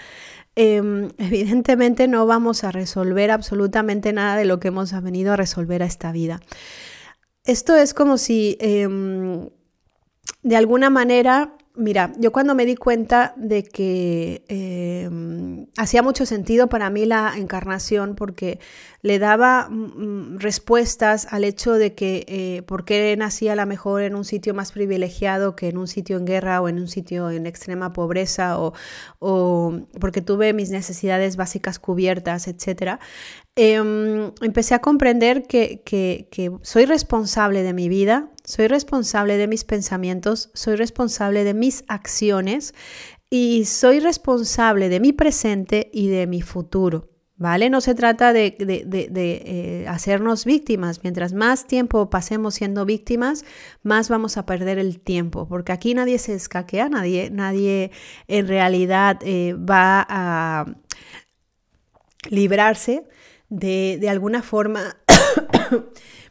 Em, 0.60 1.10
evidentemente 1.18 2.08
no 2.08 2.26
vamos 2.26 2.64
a 2.64 2.72
resolver 2.72 3.30
absolutamente 3.30 4.12
nada 4.12 4.34
de 4.36 4.44
lo 4.44 4.58
que 4.58 4.68
hemos 4.68 4.90
venido 5.00 5.32
a 5.32 5.36
resolver 5.36 5.84
a 5.84 5.86
esta 5.86 6.10
vida. 6.10 6.40
Esto 7.44 7.76
es 7.76 7.94
como 7.94 8.18
si 8.18 8.58
em, 8.60 9.50
de 10.42 10.56
alguna 10.56 10.90
manera 10.90 11.54
Mira, 11.78 12.12
yo 12.18 12.32
cuando 12.32 12.56
me 12.56 12.66
di 12.66 12.74
cuenta 12.74 13.34
de 13.36 13.62
que 13.62 14.42
em, 14.48 15.66
hacía 15.76 16.02
mucho 16.02 16.26
sentido 16.26 16.68
para 16.68 16.90
mí 16.90 17.06
la 17.06 17.34
encarnación 17.36 18.16
porque 18.16 18.58
le 19.02 19.20
daba 19.20 19.68
mm, 19.70 20.34
mm, 20.34 20.38
respuestas 20.40 21.28
al 21.30 21.44
hecho 21.44 21.74
de 21.74 21.94
que 21.94 22.24
eh, 22.26 22.62
por 22.62 22.84
qué 22.84 23.14
nacía 23.16 23.52
a 23.52 23.56
lo 23.56 23.64
mejor 23.64 24.02
en 24.02 24.16
un 24.16 24.24
sitio 24.24 24.54
más 24.54 24.72
privilegiado 24.72 25.54
que 25.54 25.68
en 25.68 25.78
un 25.78 25.86
sitio 25.86 26.16
en 26.16 26.24
guerra 26.24 26.60
o 26.60 26.68
en 26.68 26.80
un 26.80 26.88
sitio 26.88 27.30
en 27.30 27.46
extrema 27.46 27.92
pobreza 27.92 28.58
o, 28.58 29.78
porque 30.00 30.20
tuve 30.20 30.52
mis 30.54 30.70
necesidades 30.70 31.36
básicas 31.36 31.78
cubiertas, 31.78 32.48
etc. 32.48 32.98
Em, 33.54 34.32
empecé 34.40 34.74
a 34.74 34.80
comprender 34.80 35.44
que, 35.44 36.58
soy 36.62 36.86
responsable 36.86 37.62
de 37.62 37.72
mi 37.72 37.88
vida, 37.88 38.30
soy 38.48 38.66
responsable 38.66 39.36
de 39.36 39.46
mis 39.46 39.64
pensamientos, 39.64 40.50
soy 40.54 40.76
responsable 40.76 41.44
de 41.44 41.52
mis 41.52 41.84
acciones 41.86 42.74
y 43.28 43.66
soy 43.66 44.00
responsable 44.00 44.88
de 44.88 45.00
mi 45.00 45.12
presente 45.12 45.90
y 45.92 46.08
de 46.08 46.26
mi 46.26 46.40
futuro. 46.40 47.10
¿Vale? 47.36 47.68
No 47.68 47.82
se 47.82 47.94
trata 47.94 48.32
de, 48.32 48.56
eh, 48.58 49.84
hacernos 49.86 50.46
víctimas. 50.46 51.02
Mientras 51.02 51.34
más 51.34 51.66
tiempo 51.66 52.08
pasemos 52.08 52.54
siendo 52.54 52.86
víctimas, 52.86 53.44
más 53.82 54.08
vamos 54.08 54.38
a 54.38 54.46
perder 54.46 54.78
el 54.78 54.98
tiempo, 54.98 55.46
porque 55.46 55.72
aquí 55.72 55.92
nadie 55.92 56.18
se 56.18 56.32
escaquea, 56.32 56.88
nadie, 56.88 57.28
nadie 57.30 57.90
en 58.28 58.48
realidad 58.48 59.18
eh, 59.24 59.52
va 59.52 60.06
a 60.08 60.64
librarse 62.30 63.04
de, 63.50 63.98
de 64.00 64.08
alguna 64.08 64.42
forma 64.42 64.96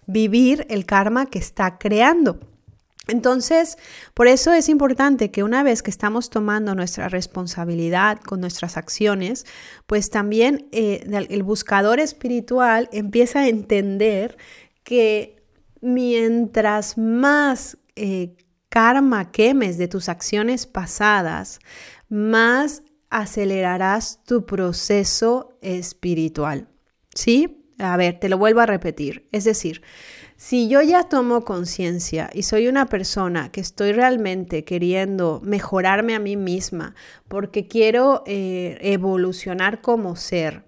vivir 0.07 0.65
el 0.69 0.85
karma 0.85 1.27
que 1.27 1.39
está 1.39 1.77
creando. 1.77 2.39
Entonces, 3.07 3.77
por 4.13 4.27
eso 4.27 4.51
es 4.53 4.67
importante 4.67 5.31
que 5.31 5.43
una 5.43 5.63
vez 5.63 5.81
que 5.81 5.91
estamos 5.91 6.29
tomando 6.29 6.75
nuestra 6.75 7.07
responsabilidad 7.07 8.19
con 8.19 8.41
nuestras 8.41 8.75
acciones, 8.75 9.45
pues 9.85 10.09
también 10.09 10.67
eh, 10.71 11.07
el 11.29 11.43
buscador 11.43 11.99
espiritual 11.99 12.89
empieza 12.91 13.41
a 13.41 13.47
entender 13.47 14.37
que 14.83 15.41
mientras 15.79 16.97
más 16.97 17.77
eh, 17.95 18.35
karma 18.69 19.31
quemes 19.31 19.77
de 19.77 19.87
tus 19.87 20.09
acciones 20.09 20.67
pasadas, 20.67 21.59
más 22.09 22.83
acelerarás 23.09 24.21
tu 24.25 24.45
proceso 24.45 25.57
espiritual. 25.61 26.67
¿Sí? 27.13 27.56
A 27.79 27.95
ver, 27.95 28.19
te 28.19 28.29
lo 28.29 28.37
vuelvo 28.37 28.61
a 28.61 28.65
repetir. 28.65 29.27
Es 29.31 29.43
decir, 29.43 29.83
si 30.35 30.67
yo 30.67 30.81
ya 30.81 31.03
tomo 31.03 31.43
conciencia 31.43 32.29
y 32.33 32.43
soy 32.43 32.67
una 32.67 32.87
persona 32.87 33.51
que 33.51 33.61
estoy 33.61 33.91
realmente 33.91 34.63
queriendo 34.63 35.41
mejorarme 35.43 36.15
a 36.15 36.19
mí 36.19 36.37
misma 36.37 36.95
porque 37.27 37.67
quiero 37.67 38.23
eh, 38.25 38.77
evolucionar 38.81 39.81
como 39.81 40.15
ser 40.15 40.63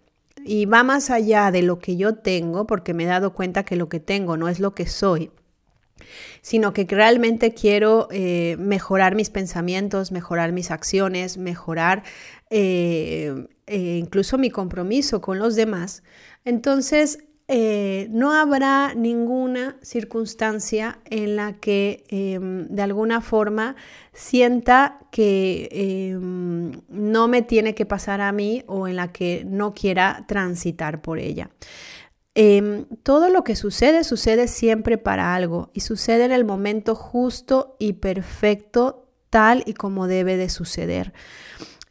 y 0.45 0.65
va 0.65 0.83
más 0.83 1.09
allá 1.09 1.51
de 1.51 1.63
lo 1.63 1.79
que 1.79 1.97
yo 1.97 2.15
tengo 2.15 2.65
porque 2.65 2.93
me 2.93 3.03
he 3.03 3.07
dado 3.07 3.33
cuenta 3.33 3.63
que 3.63 3.75
lo 3.75 3.89
que 3.89 3.99
tengo 3.99 4.37
no 4.37 4.47
es 4.47 4.59
lo 4.59 4.73
que 4.73 4.87
soy, 4.87 5.31
sino 6.41 6.73
que 6.73 6.85
realmente 6.89 7.53
quiero 7.53 8.07
eh, 8.11 8.55
mejorar 8.57 9.15
mis 9.15 9.29
pensamientos, 9.29 10.11
mejorar 10.11 10.51
mis 10.51 10.71
acciones, 10.71 11.37
mejorar 11.37 12.03
eh, 12.49 13.47
incluso 13.67 14.37
mi 14.37 14.49
compromiso 14.49 15.21
con 15.21 15.37
los 15.37 15.55
demás, 15.55 16.01
entonces 16.45 17.19
no 18.11 18.31
habrá 18.31 18.93
ninguna 18.93 19.75
circunstancia 19.81 20.99
en 21.05 21.35
la 21.35 21.53
que 21.53 22.03
em, 22.09 22.67
de 22.67 22.83
alguna 22.83 23.21
forma 23.21 23.75
sienta 24.13 24.99
que 25.11 25.67
em, 25.71 26.79
no 26.89 27.27
me 27.27 27.41
tiene 27.41 27.73
que 27.73 27.87
pasar 27.87 28.21
a 28.21 28.31
mí 28.31 28.63
o 28.67 28.87
en 28.87 28.95
la 28.95 29.11
que 29.11 29.45
no 29.47 29.73
quiera 29.73 30.25
transitar 30.27 31.01
por 31.01 31.17
ella. 31.17 31.49
Em, 32.35 32.85
todo 33.03 33.29
lo 33.29 33.43
que 33.43 33.55
sucede 33.55 34.03
sucede 34.03 34.47
siempre 34.47 34.97
para 34.97 35.35
algo 35.35 35.71
y 35.73 35.81
sucede 35.81 36.25
en 36.25 36.31
el 36.31 36.45
momento 36.45 36.95
justo 36.95 37.75
y 37.79 37.93
perfecto 37.93 39.11
tal 39.29 39.63
y 39.65 39.73
como 39.73 40.07
debe 40.07 40.37
de 40.37 40.49
suceder. 40.49 41.13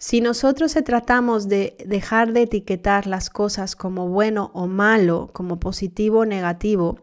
Si 0.00 0.20
nosotros 0.20 0.70
se 0.70 0.82
tratamos 0.82 1.48
de 1.48 1.76
dejar 1.84 2.32
de 2.32 2.42
etiquetar 2.42 3.08
las 3.08 3.30
cosas 3.30 3.74
como 3.74 4.08
bueno 4.08 4.52
o 4.54 4.68
malo, 4.68 5.30
como 5.32 5.58
positivo 5.58 6.20
o 6.20 6.24
negativo, 6.24 7.00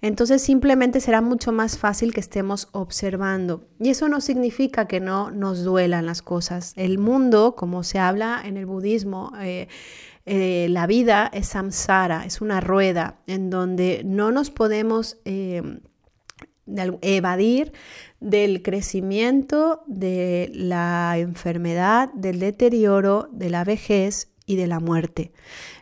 entonces 0.00 0.42
simplemente 0.42 1.00
será 1.00 1.20
mucho 1.20 1.50
más 1.50 1.76
fácil 1.76 2.14
que 2.14 2.20
estemos 2.20 2.68
observando. 2.70 3.66
Y 3.80 3.90
eso 3.90 4.08
no 4.08 4.20
significa 4.20 4.86
que 4.86 5.00
no 5.00 5.32
nos 5.32 5.64
duelan 5.64 6.06
las 6.06 6.22
cosas. 6.22 6.72
El 6.76 6.98
mundo, 6.98 7.56
como 7.56 7.82
se 7.82 7.98
habla 7.98 8.40
en 8.44 8.56
el 8.56 8.66
budismo, 8.66 9.32
eh, 9.40 9.66
eh, 10.24 10.68
la 10.70 10.86
vida 10.86 11.28
es 11.32 11.48
samsara, 11.48 12.24
es 12.26 12.40
una 12.40 12.60
rueda 12.60 13.18
en 13.26 13.50
donde 13.50 14.02
no 14.04 14.30
nos 14.30 14.50
podemos 14.50 15.18
eh, 15.24 15.80
evadir 17.02 17.72
del 18.20 18.62
crecimiento, 18.62 19.82
de 19.86 20.50
la 20.54 21.14
enfermedad, 21.18 22.12
del 22.14 22.40
deterioro, 22.40 23.28
de 23.32 23.50
la 23.50 23.64
vejez 23.64 24.28
y 24.46 24.56
de 24.56 24.66
la 24.68 24.80
muerte. 24.80 25.32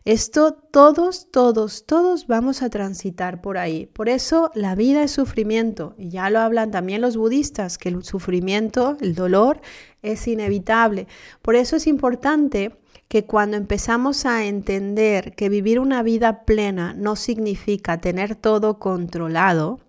Esto 0.05 0.53
todos, 0.53 1.31
todos, 1.31 1.85
todos 1.87 2.27
vamos 2.27 2.63
a 2.63 2.71
transitar 2.71 3.41
por 3.41 3.59
ahí. 3.59 3.87
Por 3.87 4.09
eso 4.09 4.51
la 4.55 4.75
vida 4.75 5.03
es 5.03 5.13
sufrimiento. 5.13 5.95
Y 5.99 6.09
ya 6.09 6.31
lo 6.31 6.41
hablan 6.41 6.71
también 6.71 7.01
los 7.01 7.17
budistas, 7.17 7.79
que 7.79 7.91
el 7.91 8.03
sufrimiento, 8.03 8.97
el 9.01 9.15
dolor, 9.15 9.61
es 10.03 10.27
inevitable. 10.27 11.07
Por 11.43 11.57
eso 11.57 11.77
es 11.77 11.87
importante 11.87 12.77
que 13.09 13.27
cuando 13.27 13.57
empezamos 13.57 14.27
a 14.27 14.47
entender 14.47 15.35
que 15.35 15.49
vivir 15.49 15.79
una 15.79 16.03
vida 16.03 16.45
plena 16.45 16.95
no 16.95 17.17
significa 17.17 18.01
tener 18.01 18.35
todo 18.35 18.79
controlado, 18.79 19.81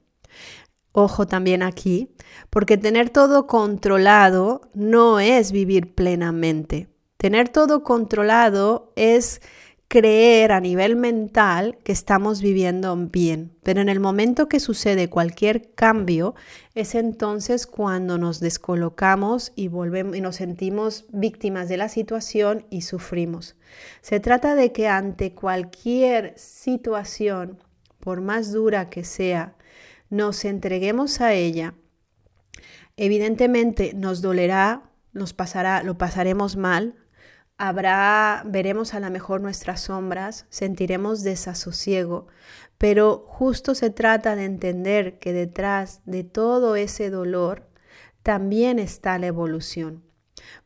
ojo 0.96 1.28
también 1.28 1.62
aquí, 1.62 2.16
porque 2.50 2.78
tener 2.78 3.10
todo 3.10 3.48
controlado 3.48 4.62
no 4.74 5.20
es 5.20 5.52
vivir 5.52 5.94
plenamente. 5.94 6.88
Tener 7.18 7.50
todo 7.50 7.84
controlado 7.84 8.94
es 8.96 9.42
creer 9.88 10.52
a 10.52 10.60
nivel 10.60 10.96
mental 10.96 11.78
que 11.84 11.92
estamos 11.92 12.42
viviendo 12.42 12.96
bien, 12.96 13.52
pero 13.62 13.82
en 13.82 13.90
el 13.90 14.00
momento 14.00 14.48
que 14.48 14.60
sucede 14.60 15.10
cualquier 15.10 15.74
cambio 15.74 16.34
es 16.74 16.96
entonces 16.96 17.68
cuando 17.68 18.18
nos 18.18 18.40
descolocamos 18.40 19.52
y 19.56 19.68
volvemos 19.68 20.16
y 20.16 20.22
nos 20.22 20.38
sentimos 20.38 21.06
víctimas 21.10 21.70
de 21.70 21.78
la 21.78 21.90
situación 21.90 22.66
y 22.70 22.82
sufrimos. 22.82 23.56
Se 24.02 24.20
trata 24.20 24.56
de 24.56 24.72
que 24.72 24.88
ante 24.88 25.34
cualquier 25.34 26.34
situación, 26.38 27.60
por 28.00 28.22
más 28.22 28.52
dura 28.52 28.90
que 28.90 29.04
sea, 29.04 29.56
nos 30.10 30.46
entreguemos 30.46 31.22
a 31.22 31.34
ella. 31.34 31.76
Evidentemente 32.98 33.94
nos 33.94 34.22
dolerá, 34.22 34.92
nos 35.14 35.34
pasará, 35.34 35.84
lo 35.84 35.98
pasaremos 35.98 36.56
mal, 36.56 36.96
Habrá, 37.58 38.44
veremos 38.46 38.94
a 38.94 39.00
lo 39.00 39.10
mejor 39.10 39.40
nuestras 39.40 39.80
sombras, 39.82 40.46
sentiremos 40.50 41.24
desasosiego, 41.24 42.28
pero 42.78 43.26
justo 43.30 43.76
se 43.76 43.90
trata 43.90 44.36
de 44.36 44.44
entender 44.44 45.20
que 45.20 45.32
detrás 45.32 46.02
de 46.06 46.26
todo 46.26 46.76
ese 46.76 47.10
dolor 47.10 47.70
también 48.24 48.78
está 48.78 49.18
la 49.20 49.28
evolución. 49.28 50.04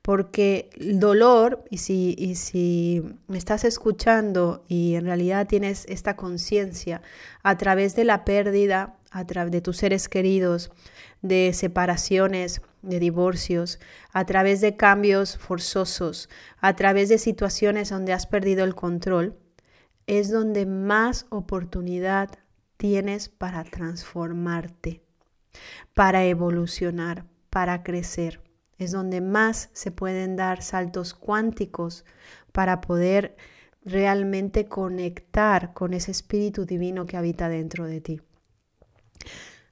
Porque 0.02 0.70
el 0.78 1.00
dolor, 1.00 1.64
y 1.70 1.78
si, 1.78 2.16
y 2.18 2.36
si 2.36 3.04
me 3.28 3.38
estás 3.38 3.64
escuchando 3.64 4.64
y 4.68 4.96
en 4.96 5.06
realidad 5.06 5.48
tienes 5.48 5.86
esta 5.88 6.16
conciencia 6.16 7.02
a 7.44 7.58
través 7.58 7.96
de 7.96 8.06
la 8.06 8.26
pérdida, 8.26 8.98
a 9.12 9.26
través 9.26 9.52
de 9.52 9.62
tus 9.62 9.78
seres 9.78 10.08
queridos, 10.08 10.72
de 11.22 11.52
separaciones, 11.54 12.62
de 12.82 13.00
divorcios, 13.00 13.80
a 14.12 14.26
través 14.26 14.62
de 14.62 14.78
cambios 14.78 15.38
forzosos, 15.38 16.30
a 16.60 16.76
través 16.76 17.10
de 17.10 17.18
situaciones 17.18 17.90
donde 17.90 18.14
has 18.14 18.28
perdido 18.28 18.64
el 18.64 18.76
control, 18.76 19.38
es 20.08 20.32
donde 20.32 20.66
más 20.66 21.26
oportunidad 21.30 22.30
tienes 22.78 23.30
para 23.30 23.64
transformarte, 23.64 25.02
para 25.94 26.26
evolucionar, 26.26 27.26
para 27.50 27.84
crecer. 27.84 28.42
Es 28.80 28.92
donde 28.92 29.22
más 29.22 29.70
se 29.74 29.92
pueden 29.92 30.36
dar 30.36 30.64
saltos 30.64 31.14
cuánticos 31.14 32.06
para 32.52 32.82
poder 32.82 33.36
realmente 33.86 34.66
conectar 34.66 35.74
con 35.74 35.94
ese 35.94 36.12
espíritu 36.12 36.66
divino 36.66 37.06
que 37.06 37.18
habita 37.18 37.50
dentro 37.50 37.86
de 37.86 38.02
ti. 38.02 38.22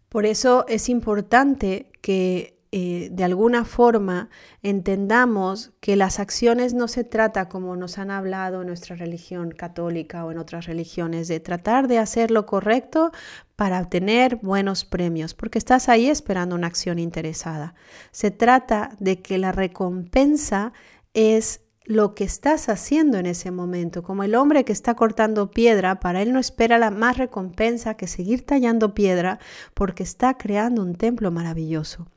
Por 0.10 0.26
eso 0.26 0.66
es 0.68 0.90
importante 0.90 1.92
que 2.02 2.57
eh, 2.80 3.10
de 3.12 3.24
alguna 3.24 3.66
forma 3.66 4.30
entendamos 4.62 5.72
que 5.80 5.96
las 5.96 6.20
acciones 6.20 6.76
no 6.76 6.88
se 6.88 7.04
trata 7.04 7.50
como 7.50 7.76
nos 7.76 7.98
han 7.98 8.12
hablado 8.12 8.62
en 8.62 8.68
nuestra 8.68 8.96
religión 8.96 9.50
católica 9.50 10.24
o 10.24 10.32
en 10.32 10.38
otras 10.38 10.68
religiones, 10.68 11.28
de 11.28 11.40
tratar 11.40 11.88
de 11.88 11.98
hacer 11.98 12.30
lo 12.30 12.46
correcto 12.46 13.12
para 13.56 13.82
obtener 13.82 14.36
buenos 14.36 14.86
premios, 14.86 15.34
porque 15.34 15.58
estás 15.58 15.90
ahí 15.90 16.08
esperando 16.08 16.54
una 16.54 16.68
acción 16.68 17.00
interesada. 17.00 17.74
Se 18.12 18.30
trata 18.30 18.92
de 19.00 19.24
que 19.24 19.40
la 19.40 19.52
recompensa 19.52 20.72
es 21.16 21.62
lo 21.84 22.14
que 22.14 22.26
estás 22.26 22.70
haciendo 22.70 23.18
en 23.18 23.26
ese 23.26 23.50
momento. 23.50 24.04
Como 24.04 24.22
el 24.22 24.36
hombre 24.36 24.66
que 24.66 24.74
está 24.74 24.94
cortando 24.94 25.50
piedra, 25.50 26.00
para 26.00 26.22
él 26.22 26.32
no 26.32 26.38
espera 26.38 26.78
la 26.78 26.92
más 26.92 27.18
recompensa 27.18 27.96
que 27.96 28.06
seguir 28.06 28.46
tallando 28.46 28.94
piedra 28.94 29.40
porque 29.74 30.04
está 30.04 30.38
creando 30.38 30.84
un 30.84 30.94
templo 30.94 31.32
maravilloso. 31.32 32.08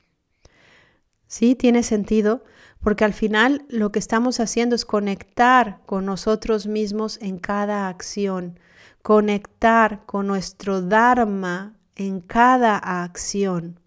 ¿Sí? 1.31 1.55
Tiene 1.55 1.81
sentido 1.81 2.43
porque 2.81 3.05
al 3.05 3.13
final 3.13 3.63
lo 3.69 3.93
que 3.93 3.99
estamos 3.99 4.41
haciendo 4.41 4.75
es 4.75 4.83
conectar 4.83 5.79
con 5.85 6.05
nosotros 6.05 6.67
mismos 6.67 7.19
en 7.21 7.37
cada 7.37 7.87
acción, 7.87 8.59
conectar 9.01 10.05
con 10.05 10.27
nuestro 10.27 10.81
Dharma 10.81 11.77
en 11.95 12.19
cada 12.19 12.75
acción. 12.77 13.79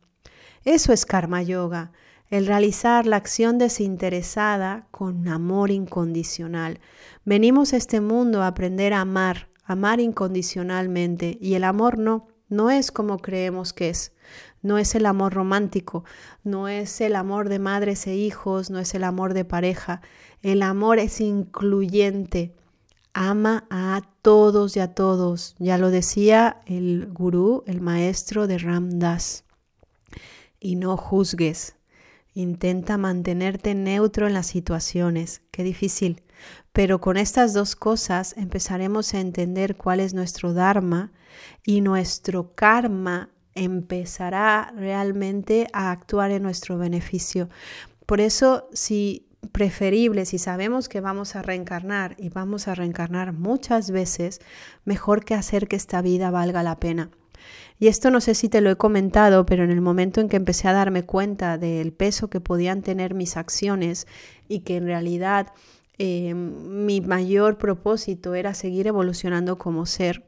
Eso 0.64 0.94
es 0.94 1.04
karma 1.04 1.42
yoga, 1.42 1.92
el 2.30 2.46
realizar 2.46 3.04
la 3.04 3.16
acción 3.16 3.58
desinteresada 3.58 4.86
con 4.90 5.28
amor 5.28 5.70
incondicional. 5.70 6.80
Venimos 7.26 7.74
a 7.74 7.76
este 7.76 8.00
mundo 8.00 8.42
a 8.42 8.46
aprender 8.46 8.94
a 8.94 9.02
amar, 9.02 9.50
amar 9.64 10.00
incondicionalmente, 10.00 11.36
y 11.42 11.56
el 11.56 11.64
amor 11.64 11.98
no, 11.98 12.26
no 12.48 12.70
es 12.70 12.90
como 12.90 13.18
creemos 13.18 13.74
que 13.74 13.90
es. 13.90 14.12
No 14.64 14.78
es 14.78 14.94
el 14.94 15.04
amor 15.04 15.34
romántico, 15.34 16.04
no 16.42 16.68
es 16.68 17.02
el 17.02 17.16
amor 17.16 17.50
de 17.50 17.58
madres 17.58 18.06
e 18.06 18.16
hijos, 18.16 18.70
no 18.70 18.78
es 18.78 18.94
el 18.94 19.04
amor 19.04 19.34
de 19.34 19.44
pareja. 19.44 20.00
El 20.40 20.62
amor 20.62 20.98
es 20.98 21.20
incluyente. 21.20 22.54
Ama 23.12 23.66
a 23.68 24.00
todos 24.22 24.74
y 24.78 24.80
a 24.80 24.94
todos. 24.94 25.54
Ya 25.58 25.76
lo 25.76 25.90
decía 25.90 26.62
el 26.64 27.10
gurú, 27.12 27.62
el 27.66 27.82
maestro 27.82 28.46
de 28.46 28.56
Ramdas. 28.56 29.44
Y 30.58 30.76
no 30.76 30.96
juzgues. 30.96 31.76
Intenta 32.32 32.96
mantenerte 32.96 33.74
neutro 33.74 34.26
en 34.26 34.32
las 34.32 34.46
situaciones. 34.46 35.42
Qué 35.50 35.62
difícil. 35.62 36.22
Pero 36.72 37.02
con 37.02 37.18
estas 37.18 37.52
dos 37.52 37.76
cosas 37.76 38.34
empezaremos 38.38 39.12
a 39.12 39.20
entender 39.20 39.76
cuál 39.76 40.00
es 40.00 40.14
nuestro 40.14 40.54
Dharma 40.54 41.12
y 41.66 41.82
nuestro 41.82 42.54
karma 42.54 43.28
empezará 43.54 44.72
realmente 44.76 45.66
a 45.72 45.90
actuar 45.90 46.30
en 46.30 46.42
nuestro 46.42 46.78
beneficio. 46.78 47.48
Por 48.06 48.20
eso, 48.20 48.68
si 48.72 49.26
preferible, 49.52 50.24
si 50.24 50.38
sabemos 50.38 50.88
que 50.88 51.00
vamos 51.00 51.36
a 51.36 51.42
reencarnar 51.42 52.16
y 52.18 52.28
vamos 52.28 52.68
a 52.68 52.74
reencarnar 52.74 53.32
muchas 53.32 53.90
veces, 53.90 54.40
mejor 54.84 55.24
que 55.24 55.34
hacer 55.34 55.68
que 55.68 55.76
esta 55.76 56.02
vida 56.02 56.30
valga 56.30 56.62
la 56.62 56.78
pena. 56.80 57.10
Y 57.78 57.88
esto 57.88 58.10
no 58.10 58.20
sé 58.20 58.34
si 58.34 58.48
te 58.48 58.60
lo 58.60 58.70
he 58.70 58.76
comentado, 58.76 59.44
pero 59.44 59.64
en 59.64 59.70
el 59.70 59.80
momento 59.80 60.20
en 60.20 60.28
que 60.28 60.36
empecé 60.36 60.68
a 60.68 60.72
darme 60.72 61.04
cuenta 61.04 61.58
del 61.58 61.92
peso 61.92 62.30
que 62.30 62.40
podían 62.40 62.82
tener 62.82 63.14
mis 63.14 63.36
acciones 63.36 64.06
y 64.48 64.60
que 64.60 64.76
en 64.76 64.86
realidad 64.86 65.48
eh, 65.98 66.34
mi 66.34 67.00
mayor 67.00 67.58
propósito 67.58 68.34
era 68.34 68.54
seguir 68.54 68.86
evolucionando 68.86 69.58
como 69.58 69.86
ser, 69.86 70.24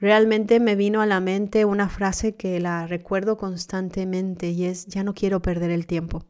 realmente 0.00 0.60
me 0.60 0.76
vino 0.76 1.00
a 1.00 1.06
la 1.06 1.20
mente 1.20 1.64
una 1.64 1.88
frase 1.88 2.34
que 2.34 2.60
la 2.60 2.86
recuerdo 2.86 3.36
constantemente 3.36 4.50
y 4.50 4.64
es, 4.64 4.86
ya 4.86 5.04
no 5.04 5.14
quiero 5.14 5.40
perder 5.40 5.70
el 5.70 5.86
tiempo. 5.86 6.24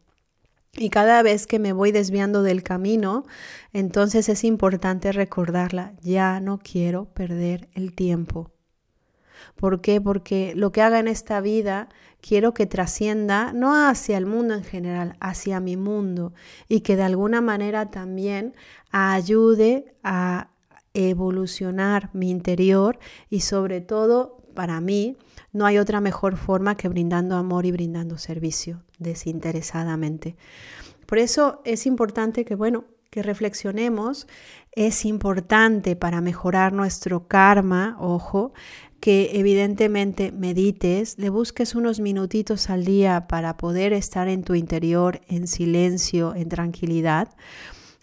Y 0.78 0.90
cada 0.90 1.22
vez 1.22 1.46
que 1.46 1.58
me 1.58 1.72
voy 1.72 1.90
desviando 1.90 2.42
del 2.42 2.62
camino, 2.62 3.24
entonces 3.72 4.28
es 4.28 4.44
importante 4.44 5.10
recordarla, 5.10 5.94
ya 6.02 6.38
no 6.40 6.58
quiero 6.58 7.06
perder 7.06 7.68
el 7.74 7.94
tiempo. 7.94 8.52
¿Por 9.54 9.80
qué? 9.80 10.00
Porque 10.00 10.52
lo 10.54 10.72
que 10.72 10.82
haga 10.82 10.98
en 10.98 11.08
esta 11.08 11.40
vida 11.40 11.88
quiero 12.20 12.52
que 12.52 12.66
trascienda 12.66 13.52
no 13.52 13.74
hacia 13.88 14.18
el 14.18 14.26
mundo 14.26 14.54
en 14.54 14.64
general, 14.64 15.16
hacia 15.20 15.60
mi 15.60 15.76
mundo 15.76 16.34
y 16.68 16.80
que 16.80 16.96
de 16.96 17.04
alguna 17.04 17.40
manera 17.40 17.90
también 17.90 18.54
ayude 18.90 19.94
a 20.02 20.50
evolucionar 20.96 22.10
mi 22.12 22.30
interior 22.30 22.98
y 23.30 23.40
sobre 23.40 23.80
todo 23.80 24.38
para 24.54 24.80
mí 24.80 25.16
no 25.52 25.66
hay 25.66 25.78
otra 25.78 26.00
mejor 26.00 26.36
forma 26.36 26.76
que 26.76 26.88
brindando 26.88 27.36
amor 27.36 27.66
y 27.66 27.72
brindando 27.72 28.18
servicio 28.18 28.82
desinteresadamente. 28.98 30.36
Por 31.06 31.18
eso 31.18 31.60
es 31.64 31.86
importante 31.86 32.44
que, 32.44 32.54
bueno, 32.54 32.84
que 33.10 33.22
reflexionemos, 33.22 34.26
es 34.72 35.04
importante 35.04 35.96
para 35.96 36.20
mejorar 36.20 36.72
nuestro 36.72 37.28
karma, 37.28 37.96
ojo, 38.00 38.52
que 39.00 39.30
evidentemente 39.34 40.32
medites, 40.32 41.18
le 41.18 41.30
busques 41.30 41.74
unos 41.74 42.00
minutitos 42.00 42.68
al 42.70 42.84
día 42.84 43.26
para 43.28 43.56
poder 43.56 43.92
estar 43.92 44.28
en 44.28 44.42
tu 44.42 44.54
interior 44.54 45.20
en 45.28 45.46
silencio, 45.46 46.34
en 46.34 46.48
tranquilidad, 46.48 47.28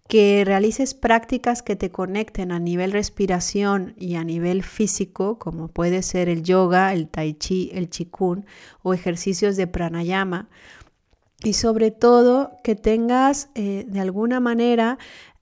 que 0.07 0.43
realices 0.45 0.93
prácticas 0.93 1.61
que 1.61 1.75
te 1.75 1.89
conecten 1.89 2.51
a 2.51 2.59
nivel 2.59 2.91
respiración 2.91 3.95
y 3.97 4.15
a 4.15 4.23
nivel 4.23 4.63
físico, 4.63 5.39
como 5.39 5.69
puede 5.69 6.01
ser 6.03 6.29
el 6.29 6.43
yoga, 6.43 6.93
el 6.93 7.07
tai 7.07 7.33
chi, 7.33 7.71
el 7.73 7.89
chikun 7.89 8.45
o 8.81 8.93
ejercicios 8.93 9.55
de 9.55 9.67
pranayama. 9.67 10.49
Y 11.43 11.53
sobre 11.53 11.91
todo 11.91 12.51
que 12.63 12.75
tengas 12.75 13.49
eh, 13.55 13.85
de 13.87 13.99
alguna 13.99 14.39
manera 14.39 14.97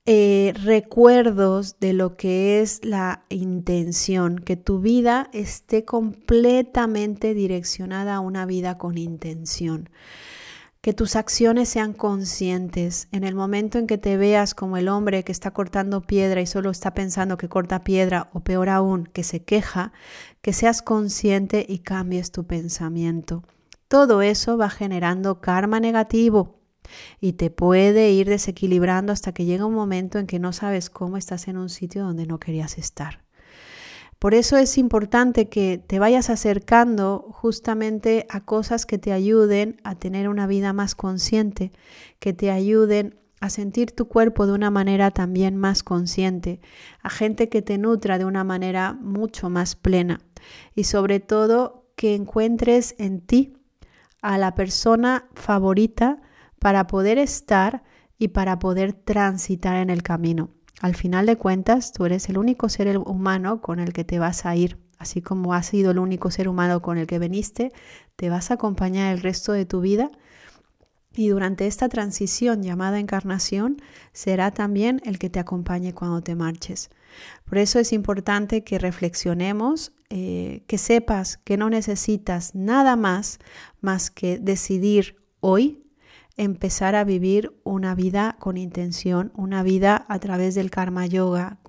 eh, 0.08 0.54
recuerdos 0.64 1.80
de 1.80 1.94
lo 1.94 2.18
que 2.18 2.60
es 2.62 2.84
la 2.84 3.24
intención, 3.30 4.40
que 4.40 4.56
tu 4.56 4.80
vida 4.80 5.30
esté 5.32 5.86
completamente 5.86 7.36
direccionada 7.36 8.16
a 8.16 8.20
una 8.20 8.48
vida 8.48 8.80
con 8.80 8.98
intención. 8.98 9.90
Que 10.82 10.94
tus 10.94 11.16
acciones 11.16 11.70
sean 11.70 11.94
conscientes. 11.94 13.08
En 13.12 13.24
el 13.24 13.36
momento 13.36 13.78
en 13.78 13.86
que 13.86 14.00
te 14.00 14.18
veas 14.18 14.56
como 14.56 14.78
el 14.78 14.90
hombre 14.90 15.24
que 15.24 15.32
está 15.32 15.52
cortando 15.52 16.02
piedra 16.02 16.42
y 16.42 16.48
solo 16.48 16.72
está 16.72 16.96
pensando 16.96 17.38
que 17.38 17.50
corta 17.50 17.84
piedra, 17.84 18.30
o 18.34 18.40
peor 18.40 18.68
aún, 18.68 19.06
que 19.06 19.24
se 19.24 19.44
queja, 19.44 19.94
que 20.42 20.54
seas 20.54 20.82
consciente 20.82 21.64
y 21.70 21.80
cambies 21.80 22.32
tu 22.32 22.48
pensamiento. 22.48 23.44
Todo 23.88 24.24
eso 24.24 24.58
va 24.58 24.72
generando 24.72 25.40
karma 25.40 25.80
negativo 25.80 26.62
y 27.20 27.34
te 27.34 27.52
puede 27.52 28.12
ir 28.12 28.28
desequilibrando 28.28 29.14
hasta 29.14 29.34
que 29.34 29.46
llega 29.46 29.66
un 29.66 29.76
momento 29.76 30.18
en 30.18 30.26
que 30.26 30.40
no 30.40 30.52
sabes 30.52 30.90
cómo 30.90 31.18
estás 31.18 31.48
en 31.48 31.58
un 31.58 31.70
sitio 31.70 32.04
donde 32.04 32.26
no 32.26 32.40
querías 32.40 32.78
estar. 32.78 33.24
Por 34.22 34.36
eso 34.36 34.56
es 34.58 34.78
importante 34.78 35.50
que 35.50 35.80
te 35.80 35.98
vayas 35.98 36.30
acercando 36.30 37.26
justamente 37.32 38.28
a 38.30 38.46
cosas 38.46 38.86
que 38.86 39.00
te 39.00 39.14
ayuden 39.14 39.82
a 39.84 39.96
tener 39.96 40.30
una 40.30 40.46
vida 40.46 40.74
más 40.74 40.94
consciente, 40.94 41.72
que 42.20 42.32
te 42.32 42.52
ayuden 42.52 43.20
a 43.40 43.50
sentir 43.50 43.94
tu 43.94 44.08
cuerpo 44.08 44.46
de 44.46 44.54
una 44.54 44.70
manera 44.70 45.10
también 45.10 45.58
más 45.58 45.82
consciente, 45.82 46.62
a 47.02 47.10
gente 47.10 47.50
que 47.50 47.64
te 47.64 47.80
nutra 47.80 48.20
de 48.20 48.26
una 48.26 48.44
manera 48.44 48.94
mucho 48.94 49.50
más 49.50 49.76
plena 49.76 50.22
y 50.76 50.84
sobre 50.84 51.20
todo 51.20 51.88
que 51.96 52.14
encuentres 52.14 52.94
en 53.00 53.22
ti 53.22 53.58
a 54.22 54.38
la 54.38 54.54
persona 54.54 55.30
favorita 55.34 56.22
para 56.60 56.86
poder 56.86 57.18
estar 57.18 57.82
y 58.20 58.28
para 58.28 58.60
poder 58.60 58.94
transitar 58.94 59.78
en 59.78 59.90
el 59.90 60.04
camino. 60.04 60.52
Al 60.82 60.96
final 60.96 61.28
de 61.28 61.38
cuentas, 61.38 61.92
tú 61.92 62.06
eres 62.06 62.28
el 62.28 62.40
único 62.40 62.68
ser 62.68 62.98
humano 62.98 63.62
con 63.62 63.80
el 63.80 63.94
que 63.94 64.04
te 64.04 64.18
vas 64.18 64.48
a 64.48 64.56
ir. 64.56 64.80
Así 64.98 65.22
como 65.22 65.54
has 65.54 65.68
sido 65.68 65.92
el 65.92 66.00
único 66.00 66.32
ser 66.32 66.48
humano 66.48 66.82
con 66.82 66.98
el 66.98 67.06
que 67.06 67.20
veniste, 67.20 67.72
te 68.16 68.32
vas 68.32 68.50
a 68.50 68.56
acompañar 68.56 69.14
el 69.14 69.22
resto 69.22 69.52
de 69.52 69.68
tu 69.68 69.82
vida. 69.82 70.10
Y 71.14 71.28
durante 71.28 71.68
esta 71.68 71.88
transición 71.88 72.64
llamada 72.64 73.00
encarnación, 73.00 73.78
será 74.12 74.50
también 74.52 75.02
el 75.06 75.20
que 75.20 75.30
te 75.30 75.40
acompañe 75.40 75.94
cuando 75.94 76.24
te 76.24 76.36
marches. 76.36 76.90
Por 77.46 77.60
eso 77.60 77.78
es 77.78 77.94
importante 77.94 78.64
que 78.64 78.80
reflexionemos, 78.80 79.94
eh, 80.10 80.64
que 80.66 80.80
sepas 80.80 81.38
que 81.38 81.58
no 81.58 81.70
necesitas 81.70 82.56
nada 82.56 82.96
más 82.96 83.38
más 83.82 84.10
que 84.10 84.40
decidir 84.40 85.18
hoy 85.42 85.81
empezar 86.44 86.96
a 86.96 87.04
vivir 87.04 87.54
una 87.64 87.94
vida 87.94 88.36
con 88.40 88.58
intención, 88.58 89.32
una 89.36 89.62
vida 89.62 90.06
a 90.08 90.18
través 90.18 90.56
del 90.56 90.72
karma 90.72 91.06
yoga, 91.06 91.60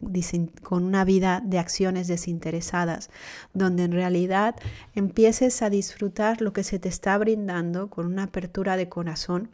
con 0.63 0.85
una 0.85 1.05
vida 1.05 1.43
de 1.45 1.59
acciones 1.59 2.09
desinteresadas, 2.09 3.11
donde 3.53 3.85
en 3.85 3.93
realidad 3.93 4.57
empieces 4.95 5.61
a 5.61 5.69
disfrutar 5.69 6.41
lo 6.41 6.55
que 6.55 6.65
se 6.65 6.79
te 6.79 6.89
está 6.89 7.19
brindando 7.19 7.91
con 7.91 8.07
una 8.07 8.23
apertura 8.25 8.79
de 8.79 8.89
corazón, 8.89 9.51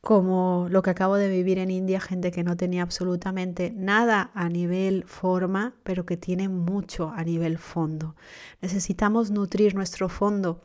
como 0.00 0.66
lo 0.70 0.80
que 0.80 0.90
acabo 0.90 1.16
de 1.16 1.28
vivir 1.28 1.58
en 1.58 1.70
India, 1.70 2.00
gente 2.00 2.30
que 2.30 2.42
no 2.42 2.56
tenía 2.56 2.82
absolutamente 2.82 3.70
nada 3.76 4.30
a 4.32 4.48
nivel 4.48 5.04
forma, 5.04 5.74
pero 5.82 6.06
que 6.06 6.16
tiene 6.16 6.48
mucho 6.48 7.10
a 7.10 7.22
nivel 7.22 7.58
fondo. 7.58 8.16
Necesitamos 8.62 9.30
nutrir 9.30 9.74
nuestro 9.74 10.08
fondo 10.08 10.62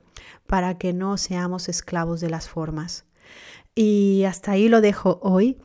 para 0.47 0.77
que 0.77 0.93
no 0.93 1.17
seamos 1.17 1.67
esclavos 1.67 2.21
de 2.21 2.29
las 2.29 2.47
formas. 2.47 3.03
Y 3.75 4.23
hasta 4.25 4.51
ahí 4.51 4.69
lo 4.69 4.81
dejo 4.81 5.19
hoy. 5.21 5.57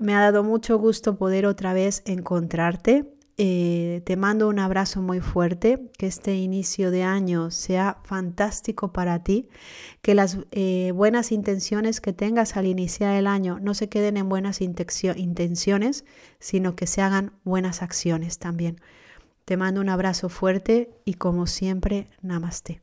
Me 0.00 0.14
ha 0.14 0.20
dado 0.20 0.42
mucho 0.44 0.78
gusto 0.78 1.16
poder 1.16 1.46
otra 1.46 1.72
vez 1.72 2.02
encontrarte. 2.06 3.12
Eh, 3.42 4.02
te 4.04 4.16
mando 4.16 4.48
un 4.48 4.58
abrazo 4.58 5.00
muy 5.00 5.20
fuerte, 5.20 5.90
que 5.96 6.06
este 6.06 6.34
inicio 6.34 6.90
de 6.90 7.04
año 7.04 7.50
sea 7.50 7.98
fantástico 8.04 8.92
para 8.92 9.22
ti, 9.22 9.48
que 10.02 10.14
las 10.14 10.36
eh, 10.50 10.92
buenas 10.94 11.32
intenciones 11.32 12.02
que 12.02 12.12
tengas 12.12 12.58
al 12.58 12.66
iniciar 12.66 13.16
el 13.16 13.26
año 13.26 13.58
no 13.58 13.72
se 13.72 13.88
queden 13.88 14.18
en 14.18 14.28
buenas 14.28 14.60
intenciones, 14.60 16.04
sino 16.38 16.76
que 16.76 16.86
se 16.86 17.00
hagan 17.00 17.32
buenas 17.44 17.80
acciones 17.80 18.38
también. 18.38 18.78
Te 19.46 19.56
mando 19.56 19.80
un 19.80 19.88
abrazo 19.88 20.28
fuerte 20.28 20.90
y 21.06 21.14
como 21.14 21.46
siempre, 21.46 22.10
namaste. 22.20 22.82